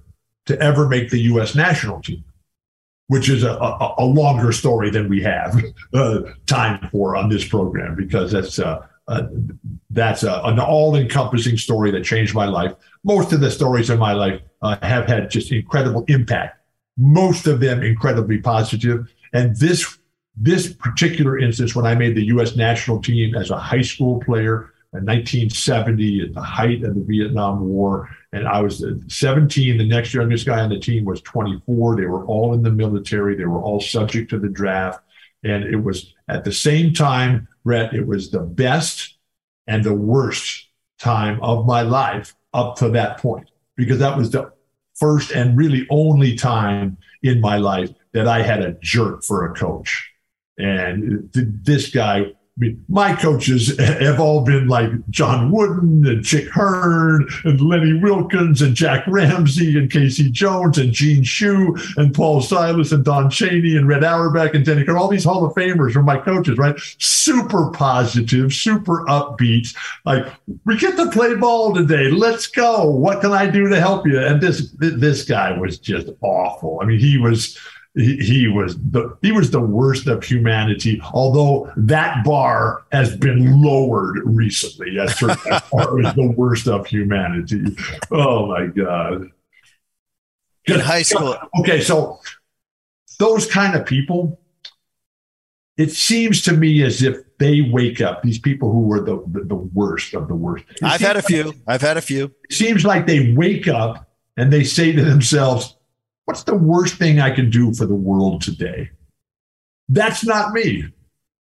[0.46, 1.56] to ever make the U.S.
[1.56, 2.24] national team,
[3.08, 5.62] which is a, a, a longer story than we have
[5.94, 9.24] uh, time for on this program because that's uh, uh,
[9.90, 12.74] that's a, an all-encompassing story that changed my life.
[13.04, 16.58] Most of the stories in my life uh, have had just incredible impact.
[16.98, 19.12] Most of them incredibly positive.
[19.34, 19.98] and this
[20.36, 22.56] this particular instance, when I made the U.S.
[22.56, 27.68] national team as a high school player in 1970 at the height of the Vietnam
[27.68, 29.78] War, and I was 17.
[29.78, 31.96] The next youngest guy on the team was 24.
[31.96, 33.36] They were all in the military.
[33.36, 35.02] They were all subject to the draft.
[35.44, 39.18] And it was at the same time, Bret, it was the best
[39.68, 40.68] and the worst
[41.00, 44.52] time of my life up to that point, because that was the
[44.96, 49.54] first and really only time in my life that I had a jerk for a
[49.56, 50.12] coach.
[50.58, 56.48] And this guy, I mean, my coaches have all been like John Wooden and Chick
[56.50, 62.42] Hearn and Lenny Wilkens and Jack Ramsay and Casey Jones and Gene Shue and Paul
[62.42, 66.04] Silas and Don Chaney and Red Auerbach and Denny All these Hall of Famers are
[66.04, 66.76] my coaches, right?
[67.00, 69.76] Super positive, super upbeat.
[70.06, 70.28] Like,
[70.66, 72.12] we get to play ball today.
[72.12, 72.88] Let's go.
[72.88, 74.20] What can I do to help you?
[74.20, 76.80] And this this guy was just awful.
[76.84, 77.58] I mean, he was
[77.96, 81.00] he, he was the he was the worst of humanity.
[81.14, 87.64] Although that bar has been lowered recently, as that bar is the worst of humanity.
[88.12, 89.30] Oh my god!
[90.66, 92.20] In high school, okay, so
[93.20, 94.40] those kind of people,
[95.78, 98.24] it seems to me as if they wake up.
[98.24, 100.66] These people who were the the, the worst of the worst.
[100.70, 101.44] It I've had a few.
[101.44, 102.34] Like, I've had a few.
[102.50, 105.76] It seems like they wake up and they say to themselves
[106.26, 108.90] what's the worst thing I can do for the world today?
[109.90, 110.86] That's not me.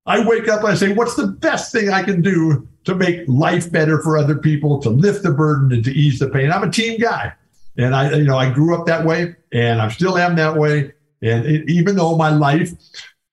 [0.06, 3.72] I wake up, I say, what's the best thing I can do to make life
[3.72, 6.52] better for other people, to lift the burden and to ease the pain?
[6.52, 7.34] I'm a team guy.
[7.78, 10.93] And I, you know, I grew up that way and I still am that way.
[11.22, 12.72] And it, even though my life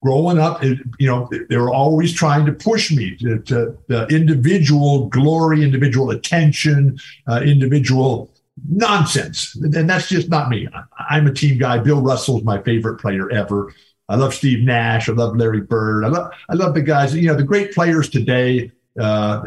[0.02, 4.06] growing up, it, you know, they were always trying to push me to, to the
[4.06, 8.30] individual glory, individual attention, uh, individual
[8.68, 9.56] nonsense.
[9.56, 10.68] And that's just not me.
[11.08, 11.78] I'm a team guy.
[11.78, 13.72] Bill Russell's my favorite player ever.
[14.08, 15.08] I love Steve Nash.
[15.08, 16.04] I love Larry Bird.
[16.04, 17.14] I love I love the guys.
[17.14, 18.72] You know, the great players today.
[18.98, 19.42] Uh,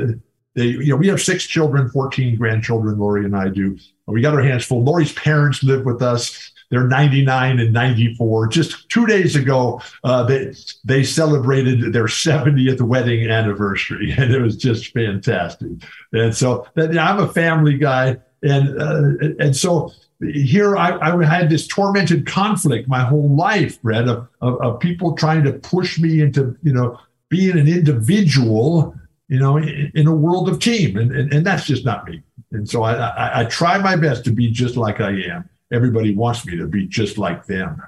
[0.55, 2.97] they, you know, we have six children, 14 grandchildren.
[2.97, 3.77] Lori and I do.
[4.07, 4.83] We got our hands full.
[4.83, 6.51] Lori's parents live with us.
[6.69, 8.47] They're 99 and 94.
[8.47, 10.53] Just two days ago, uh, they
[10.83, 15.69] they celebrated their 70th wedding anniversary, and it was just fantastic.
[16.13, 19.91] And so, I'm a family guy and uh, and so
[20.21, 25.15] here I, I, had this tormented conflict my whole life, Bret, of, of, of, people
[25.15, 26.97] trying to push me into, you know,
[27.29, 28.95] being an individual
[29.27, 30.97] you know, in, in a world of team.
[30.97, 32.21] And, and, and, that's just not me.
[32.51, 35.49] And so I, I, I try my best to be just like I am.
[35.71, 37.81] Everybody wants me to be just like them.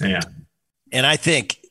[0.00, 0.24] And,
[0.92, 1.61] and I think,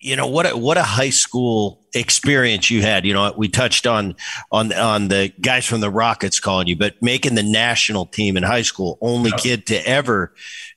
[0.00, 3.04] you know, what a, what a high school experience you had.
[3.04, 4.16] You know, we touched on
[4.50, 8.42] on on the guys from the Rockets calling you, but making the national team in
[8.42, 9.36] high school, only yeah.
[9.36, 10.32] kid to ever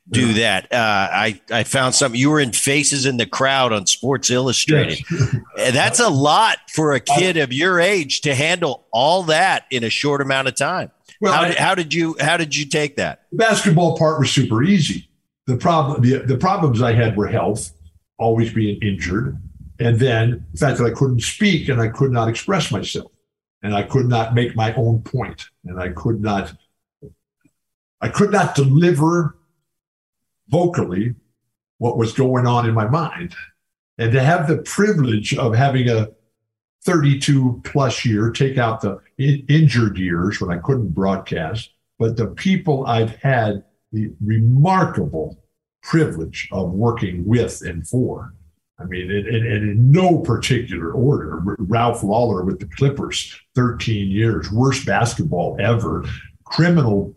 [0.10, 0.62] do yeah.
[0.62, 0.74] that.
[0.74, 2.20] Uh, I I found something.
[2.20, 5.00] You were in Faces in the Crowd on Sports Illustrated.
[5.10, 5.36] Yes.
[5.74, 9.90] That's a lot for a kid of your age to handle all that in a
[9.90, 10.92] short amount of time.
[11.22, 13.24] Well, how, I, how did you how did you take that?
[13.32, 15.08] The basketball part was super easy.
[15.48, 17.72] The problem the, the problems I had were health,
[18.24, 19.38] always being injured,
[19.80, 23.12] and then the fact that I couldn't speak and I could not express myself,
[23.62, 26.56] and I could not make my own point, and I could not
[28.02, 29.38] I could not deliver
[30.50, 31.16] vocally
[31.78, 33.34] what was going on in my mind.
[33.98, 36.10] And to have the privilege of having a
[36.84, 42.28] 32 plus year, take out the in- injured years when I couldn't broadcast, but the
[42.28, 43.64] people I've had
[43.94, 45.43] the remarkable
[45.84, 48.34] privilege of working with and for.
[48.80, 51.42] I mean, and, and, and, in no particular order.
[51.60, 56.06] Ralph Lawler with the Clippers, 13 years, worst basketball ever,
[56.46, 57.16] criminal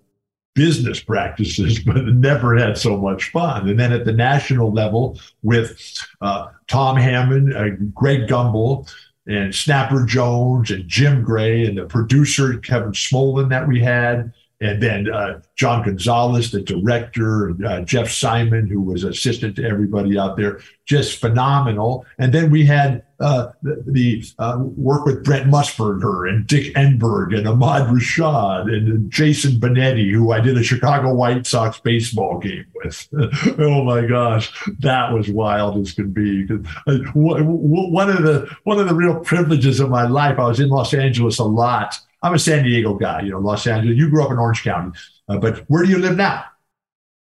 [0.55, 3.69] business practices, but never had so much fun.
[3.69, 5.81] And then at the national level with
[6.21, 8.93] uh, Tom Hammond, uh, Greg Gumbel,
[9.29, 14.83] and Snapper Jones and Jim Gray and the producer Kevin Smolin that we had, and
[14.83, 20.39] then uh, John Gonzalez, the director, uh, Jeff Simon, who was assistant to everybody out
[20.39, 22.07] there, just phenomenal.
[22.19, 27.37] And then we had uh, the, the uh, work with Brent Musburger and Dick Enberg
[27.37, 32.65] and Ahmad Rashad and Jason Benetti, who I did a Chicago White Sox baseball game
[32.77, 33.09] with.
[33.59, 36.47] oh my gosh, that was wild as can be.
[36.87, 40.71] Uh, one of the one of the real privileges of my life, I was in
[40.71, 43.97] Los Angeles a lot I'm a San Diego guy, you know, Los Angeles.
[43.97, 44.99] You grew up in Orange County,
[45.29, 46.45] uh, but where do you live now?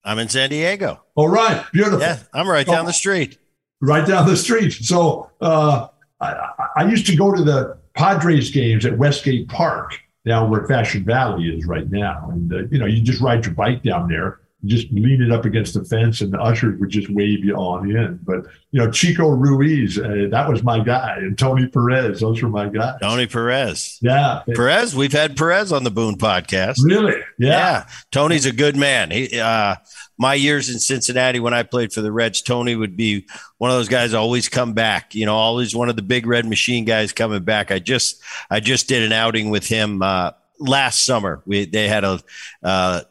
[0.04, 1.02] I'm in San Diego.
[1.16, 2.00] All right, beautiful.
[2.00, 3.40] Yeah, I'm right down the street.
[3.82, 4.74] Right down the street.
[4.74, 5.88] So uh,
[6.20, 11.04] I, I, used to go to the Padres games at Westgate Park, down where Fashion
[11.04, 14.41] Valley is right now, and uh, you know, you just ride your bike down there
[14.66, 17.90] just lean it up against the fence and the ushers would just wave you on
[17.90, 18.20] in.
[18.24, 21.16] But, you know, Chico Ruiz, uh, that was my guy.
[21.18, 23.00] And Tony Perez, those were my guys.
[23.02, 23.98] Tony Perez.
[24.02, 24.44] Yeah.
[24.54, 26.78] Perez, we've had Perez on the Boone podcast.
[26.84, 27.20] Really?
[27.40, 27.50] Yeah.
[27.50, 27.88] yeah.
[28.12, 29.10] Tony's a good man.
[29.10, 29.76] He, uh,
[30.22, 33.26] my years in Cincinnati when I played for the Reds, Tony would be
[33.58, 35.16] one of those guys always come back.
[35.16, 37.72] You know, always one of the big red machine guys coming back.
[37.72, 41.42] I just I just did an outing with him uh, last summer.
[41.48, 42.20] We they had a
[42.62, 43.02] uh,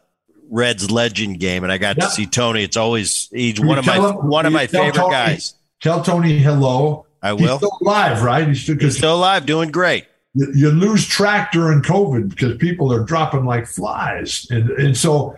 [0.51, 2.09] Reds legend game, and I got yep.
[2.09, 2.63] to see Tony.
[2.65, 5.55] It's always he's one of my him, one of my favorite Tony, guys.
[5.81, 7.07] Tell Tony hello.
[7.23, 7.59] I will.
[7.59, 8.49] He's still alive, right?
[8.49, 10.07] He's still, he's still alive, doing great.
[10.35, 15.37] You, you, lose track during COVID because people are dropping like flies, and and so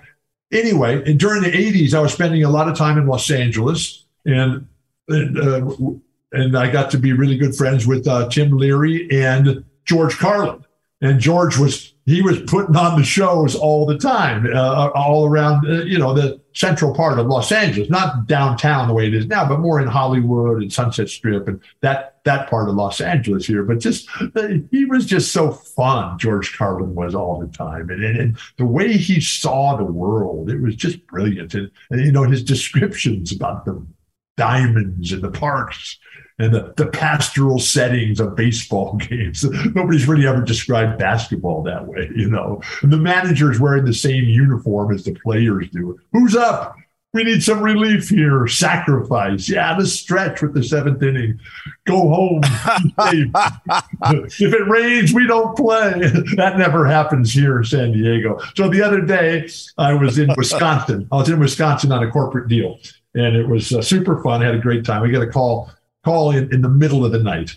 [0.52, 4.04] anyway, and during the '80s, I was spending a lot of time in Los Angeles,
[4.24, 4.66] and
[5.08, 5.70] and, uh,
[6.32, 10.64] and I got to be really good friends with uh, Tim Leary and George Carlin.
[11.02, 15.66] And George was he was putting on the shows all the time, uh, all around,
[15.68, 19.26] uh, you know, the central part of Los Angeles, not downtown the way it is
[19.26, 23.46] now, but more in Hollywood and Sunset Strip and that that part of Los Angeles
[23.46, 23.64] here.
[23.64, 26.18] But just uh, he was just so fun.
[26.18, 30.50] George Carlin was all the time, and, and, and the way he saw the world,
[30.50, 31.54] it was just brilliant.
[31.54, 33.84] And, and you know his descriptions about the
[34.36, 35.98] diamonds and the parks
[36.38, 39.44] and the, the pastoral settings of baseball games.
[39.74, 42.60] Nobody's really ever described basketball that way, you know.
[42.82, 45.98] And the manager's wearing the same uniform as the players do.
[46.12, 46.76] Who's up?
[47.14, 48.46] We need some relief here.
[48.46, 49.46] Sacrifice.
[49.46, 51.38] Yeah, the stretch with the seventh inning.
[51.84, 52.40] Go home.
[52.98, 55.92] if it rains, we don't play.
[56.36, 58.40] That never happens here in San Diego.
[58.56, 61.06] So the other day, I was in Wisconsin.
[61.12, 62.78] I was in Wisconsin on a corporate deal,
[63.14, 64.42] and it was uh, super fun.
[64.42, 65.02] I had a great time.
[65.02, 65.70] I got a call
[66.04, 67.56] call in, in the middle of the night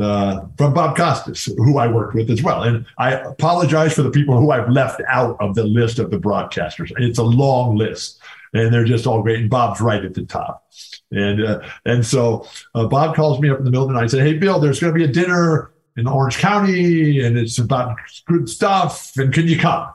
[0.00, 2.62] uh, from Bob Costas, who I worked with as well.
[2.62, 6.18] And I apologize for the people who I've left out of the list of the
[6.18, 6.92] broadcasters.
[6.98, 8.20] It's a long list,
[8.52, 9.40] and they're just all great.
[9.40, 10.70] And Bob's right at the top.
[11.12, 14.02] And uh, and so uh, Bob calls me up in the middle of the night
[14.02, 17.58] and said, "Hey, Bill, there's going to be a dinner in Orange County, and it's
[17.58, 19.16] about good stuff.
[19.16, 19.88] And can you come?"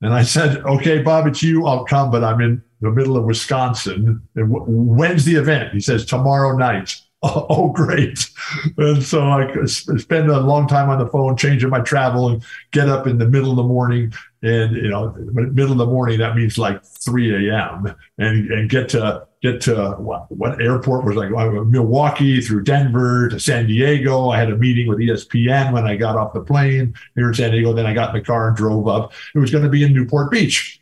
[0.00, 1.66] And I said, "Okay, Bob, it's you.
[1.66, 4.22] I'll come, but I'm in the middle of Wisconsin.
[4.34, 8.28] And w- when's the event?" He says, "Tomorrow night." Oh, oh, great.
[8.76, 12.88] And so I spend a long time on the phone, changing my travel and get
[12.88, 14.12] up in the middle of the morning,
[14.42, 17.94] and you know, middle of the morning that means like 3 a.m.
[18.18, 23.28] and and get to get to what, what airport was like uh, Milwaukee through Denver
[23.28, 24.30] to San Diego.
[24.30, 27.50] I had a meeting with ESPN when I got off the plane here in San
[27.50, 27.72] Diego.
[27.72, 29.12] Then I got in the car and drove up.
[29.34, 30.80] It was going to be in Newport Beach,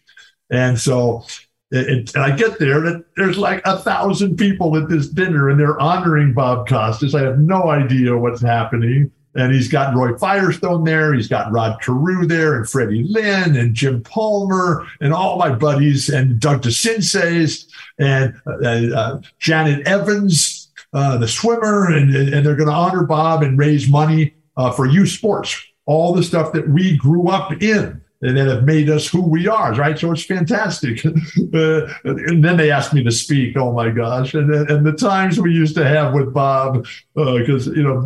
[0.51, 1.24] and so.
[1.73, 5.81] And I get there, and there's like a thousand people at this dinner, and they're
[5.81, 7.14] honoring Bob Costas.
[7.14, 9.12] I have no idea what's happening.
[9.37, 11.14] And he's got Roy Firestone there.
[11.14, 16.09] He's got Rod Carew there, and Freddie Lynn, and Jim Palmer, and all my buddies,
[16.09, 17.66] and Doug DeCinces,
[18.01, 23.45] and uh, uh, Janet Evans, uh, the swimmer, and, and they're going to honor Bob
[23.45, 25.62] and raise money uh, for youth sports.
[25.87, 29.73] All the stuff that we grew up in that have made us who we are,
[29.75, 29.99] right?
[29.99, 31.05] So it's fantastic.
[31.55, 33.57] uh, and then they asked me to speak.
[33.57, 34.35] Oh my gosh!
[34.35, 38.05] And and the times we used to have with Bob, because uh, you know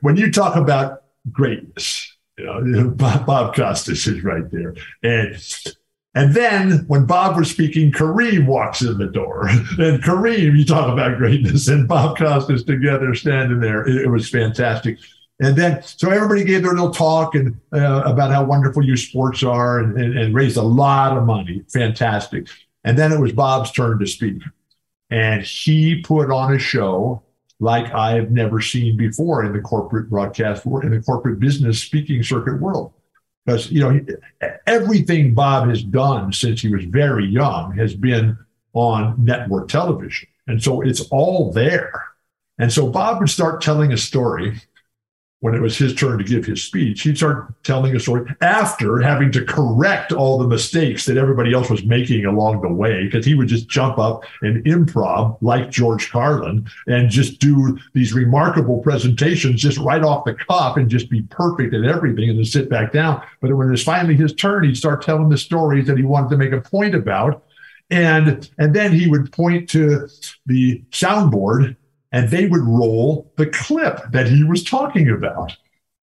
[0.00, 4.74] when you talk about greatness, you know, Bob, Bob Costas is right there.
[5.02, 5.36] And
[6.14, 9.48] and then when Bob was speaking, Kareem walks in the door.
[9.78, 13.86] And Kareem, you talk about greatness, and Bob Costas together standing there.
[13.88, 14.98] It was fantastic.
[15.42, 19.42] And then, so everybody gave their little talk and uh, about how wonderful your sports
[19.42, 21.64] are and, and, and raised a lot of money.
[21.68, 22.46] Fantastic.
[22.84, 24.40] And then it was Bob's turn to speak.
[25.10, 27.24] And he put on a show
[27.58, 32.22] like I've never seen before in the corporate broadcast world, in the corporate business speaking
[32.22, 32.92] circuit world.
[33.44, 34.00] Because, you know,
[34.68, 38.38] everything Bob has done since he was very young has been
[38.74, 40.28] on network television.
[40.46, 42.04] And so it's all there.
[42.58, 44.60] And so Bob would start telling a story
[45.42, 49.00] when it was his turn to give his speech, he'd start telling a story after
[49.00, 53.26] having to correct all the mistakes that everybody else was making along the way, because
[53.26, 58.78] he would just jump up and improv like George Carlin and just do these remarkable
[58.82, 62.70] presentations just right off the cuff and just be perfect at everything and then sit
[62.70, 63.20] back down.
[63.40, 66.30] But when it was finally his turn, he'd start telling the stories that he wanted
[66.30, 67.42] to make a point about.
[67.90, 70.08] And, and then he would point to
[70.46, 71.74] the soundboard
[72.12, 75.56] and they would roll the clip that he was talking about.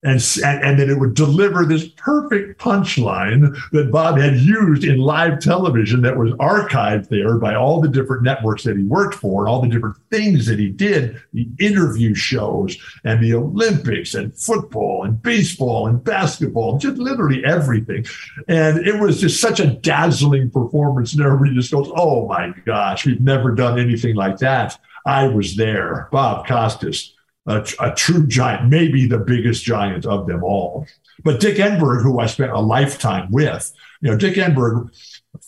[0.05, 5.41] And, and, then it would deliver this perfect punchline that Bob had used in live
[5.41, 9.49] television that was archived there by all the different networks that he worked for and
[9.49, 15.03] all the different things that he did the interview shows and the Olympics and football
[15.03, 18.07] and baseball and basketball, just literally everything.
[18.47, 21.13] And it was just such a dazzling performance.
[21.13, 24.79] And everybody just goes, Oh my gosh, we've never done anything like that.
[25.05, 26.09] I was there.
[26.13, 27.15] Bob Costas,
[27.49, 30.87] a, a, true giant, maybe the biggest giant of them all.
[31.25, 34.91] But Dick Enberg, who I spent a lifetime with, you know, Dick Enberg,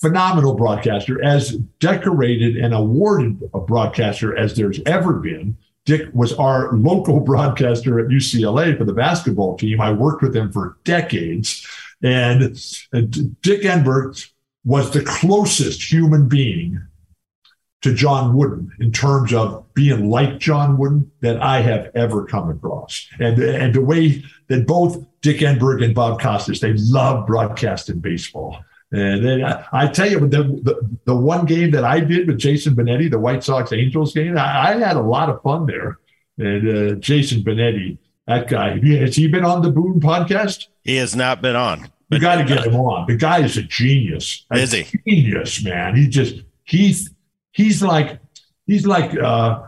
[0.01, 5.57] phenomenal broadcaster, as decorated and awarded a broadcaster as there's ever been.
[5.84, 9.80] Dick was our local broadcaster at UCLA for the basketball team.
[9.80, 11.66] I worked with him for decades.
[12.03, 12.59] And,
[12.92, 14.26] and Dick Enberg
[14.64, 16.80] was the closest human being
[17.83, 22.51] to John Wooden in terms of being like John Wooden that I have ever come
[22.51, 23.09] across.
[23.18, 28.59] And, and the way that both Dick Enberg and Bob Costas, they love broadcasting baseball.
[28.93, 32.39] And then I, I tell you, the, the, the, one game that I did with
[32.39, 35.99] Jason Benetti, the White Sox Angels game, I, I had a lot of fun there.
[36.39, 40.66] And uh, Jason Benetti, that guy, has he been on the Boone podcast?
[40.83, 41.91] He has not been on.
[42.11, 43.07] You got to get him on.
[43.07, 44.45] The guy is a genius.
[44.51, 44.87] A is he?
[45.07, 45.95] Genius, man.
[45.95, 47.11] He just, he's,
[47.53, 48.20] he's like
[48.66, 49.66] he's like uh,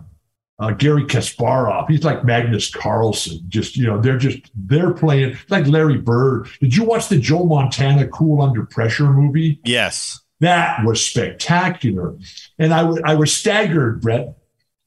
[0.58, 1.88] uh, Garry Kasparov.
[1.88, 3.40] He's like Magnus Carlsen.
[3.48, 6.48] Just you know, they're just they're playing like Larry Bird.
[6.60, 9.60] Did you watch the Joe Montana Cool Under Pressure movie?
[9.64, 12.16] Yes, that was spectacular,
[12.58, 14.36] and I, w- I was staggered, Bret,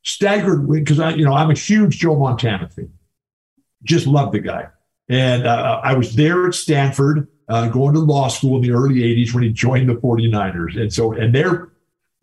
[0.03, 2.93] staggered because I you know I'm a huge Joe Montana fan.
[3.83, 4.67] Just love the guy,
[5.09, 7.27] and uh, I was there at Stanford.
[7.47, 10.81] Uh, going to law school in the early 80s when he joined the 49ers.
[10.81, 11.69] And so, and they're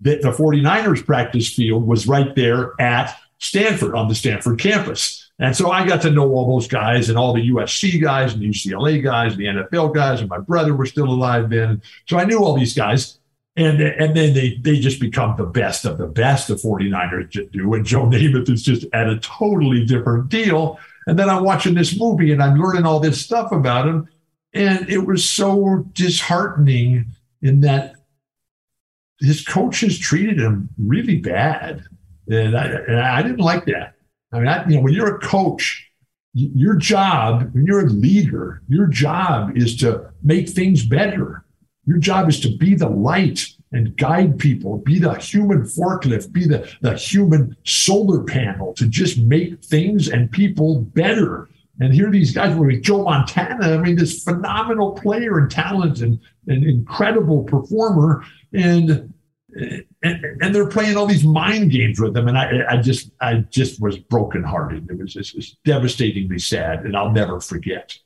[0.02, 5.30] the, the 49ers practice field was right there at Stanford on the Stanford campus.
[5.38, 8.42] And so I got to know all those guys and all the USC guys and
[8.42, 11.82] the UCLA guys, the NFL guys, and my brother was still alive then.
[12.08, 13.18] So I knew all these guys.
[13.56, 17.74] And, and then they, they just become the best of the best the 49ers do.
[17.74, 20.78] And Joe Namath is just at a totally different deal.
[21.06, 24.08] And then I'm watching this movie and I'm learning all this stuff about him.
[24.54, 27.06] And it was so disheartening
[27.42, 27.96] in that
[29.22, 31.84] his coaches treated him really bad,
[32.28, 33.94] and I, and I didn't like that.
[34.32, 35.88] I mean, I, you know, when you're a coach,
[36.34, 41.44] your job, when you're a leader, your job is to make things better.
[41.84, 46.46] Your job is to be the light and guide people, be the human forklift, be
[46.46, 51.48] the, the human solar panel to just make things and people better.
[51.80, 53.74] And here these guys were Joe Montana.
[53.74, 58.24] I mean, this phenomenal player and talent and an incredible performer.
[58.52, 59.11] And,
[59.54, 62.28] and, and they're playing all these mind games with them.
[62.28, 64.90] And I, I just, I just was brokenhearted.
[64.90, 67.96] It was just, just devastatingly sad, and I'll never forget.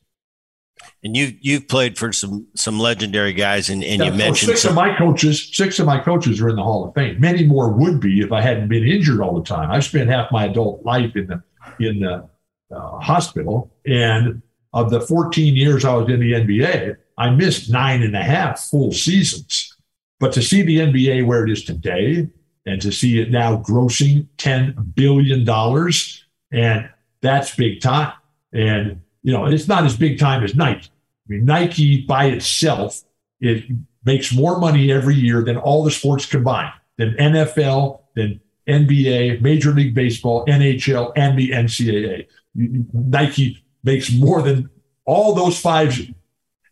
[1.02, 4.62] And you you've played for some some legendary guys, and, and yeah, you mentioned six
[4.62, 5.50] some- of my coaches.
[5.52, 7.20] Six of my coaches are in the Hall of Fame.
[7.20, 9.70] Many more would be if I hadn't been injured all the time.
[9.70, 11.42] I spent half my adult life in the
[11.80, 12.28] in the
[12.74, 14.42] uh, hospital, and
[14.72, 18.60] of the 14 years I was in the NBA, I missed nine and a half
[18.60, 19.75] full seasons.
[20.18, 22.28] But to see the NBA where it is today,
[22.66, 26.88] and to see it now grossing 10 billion dollars, and
[27.20, 28.12] that's big time.
[28.52, 30.88] And you know, it's not as big time as Nike.
[30.88, 33.02] I mean, Nike by itself,
[33.40, 33.64] it
[34.04, 39.72] makes more money every year than all the sports combined, than NFL, than NBA, Major
[39.72, 42.26] League Baseball, NHL, and the NCAA.
[42.54, 44.70] Nike makes more than
[45.04, 45.94] all those five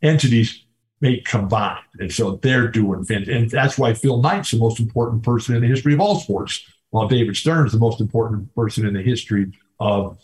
[0.02, 0.63] entities
[1.04, 1.84] make combined.
[1.98, 3.34] And so they're doing fantastic.
[3.34, 6.64] And that's why Phil Knight's the most important person in the history of all sports,
[6.90, 10.18] while David Stern's the most important person in the history of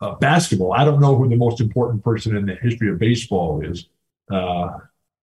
[0.00, 0.72] uh, basketball.
[0.72, 3.88] I don't know who the most important person in the history of baseball is.
[4.30, 4.78] Uh,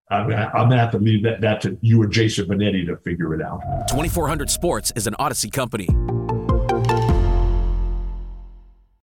[0.09, 3.33] I'm, I'm gonna have to leave that, that to you and Jason Benetti to figure
[3.33, 3.59] it out.
[3.89, 5.89] 2400 Sports is an Audacy company.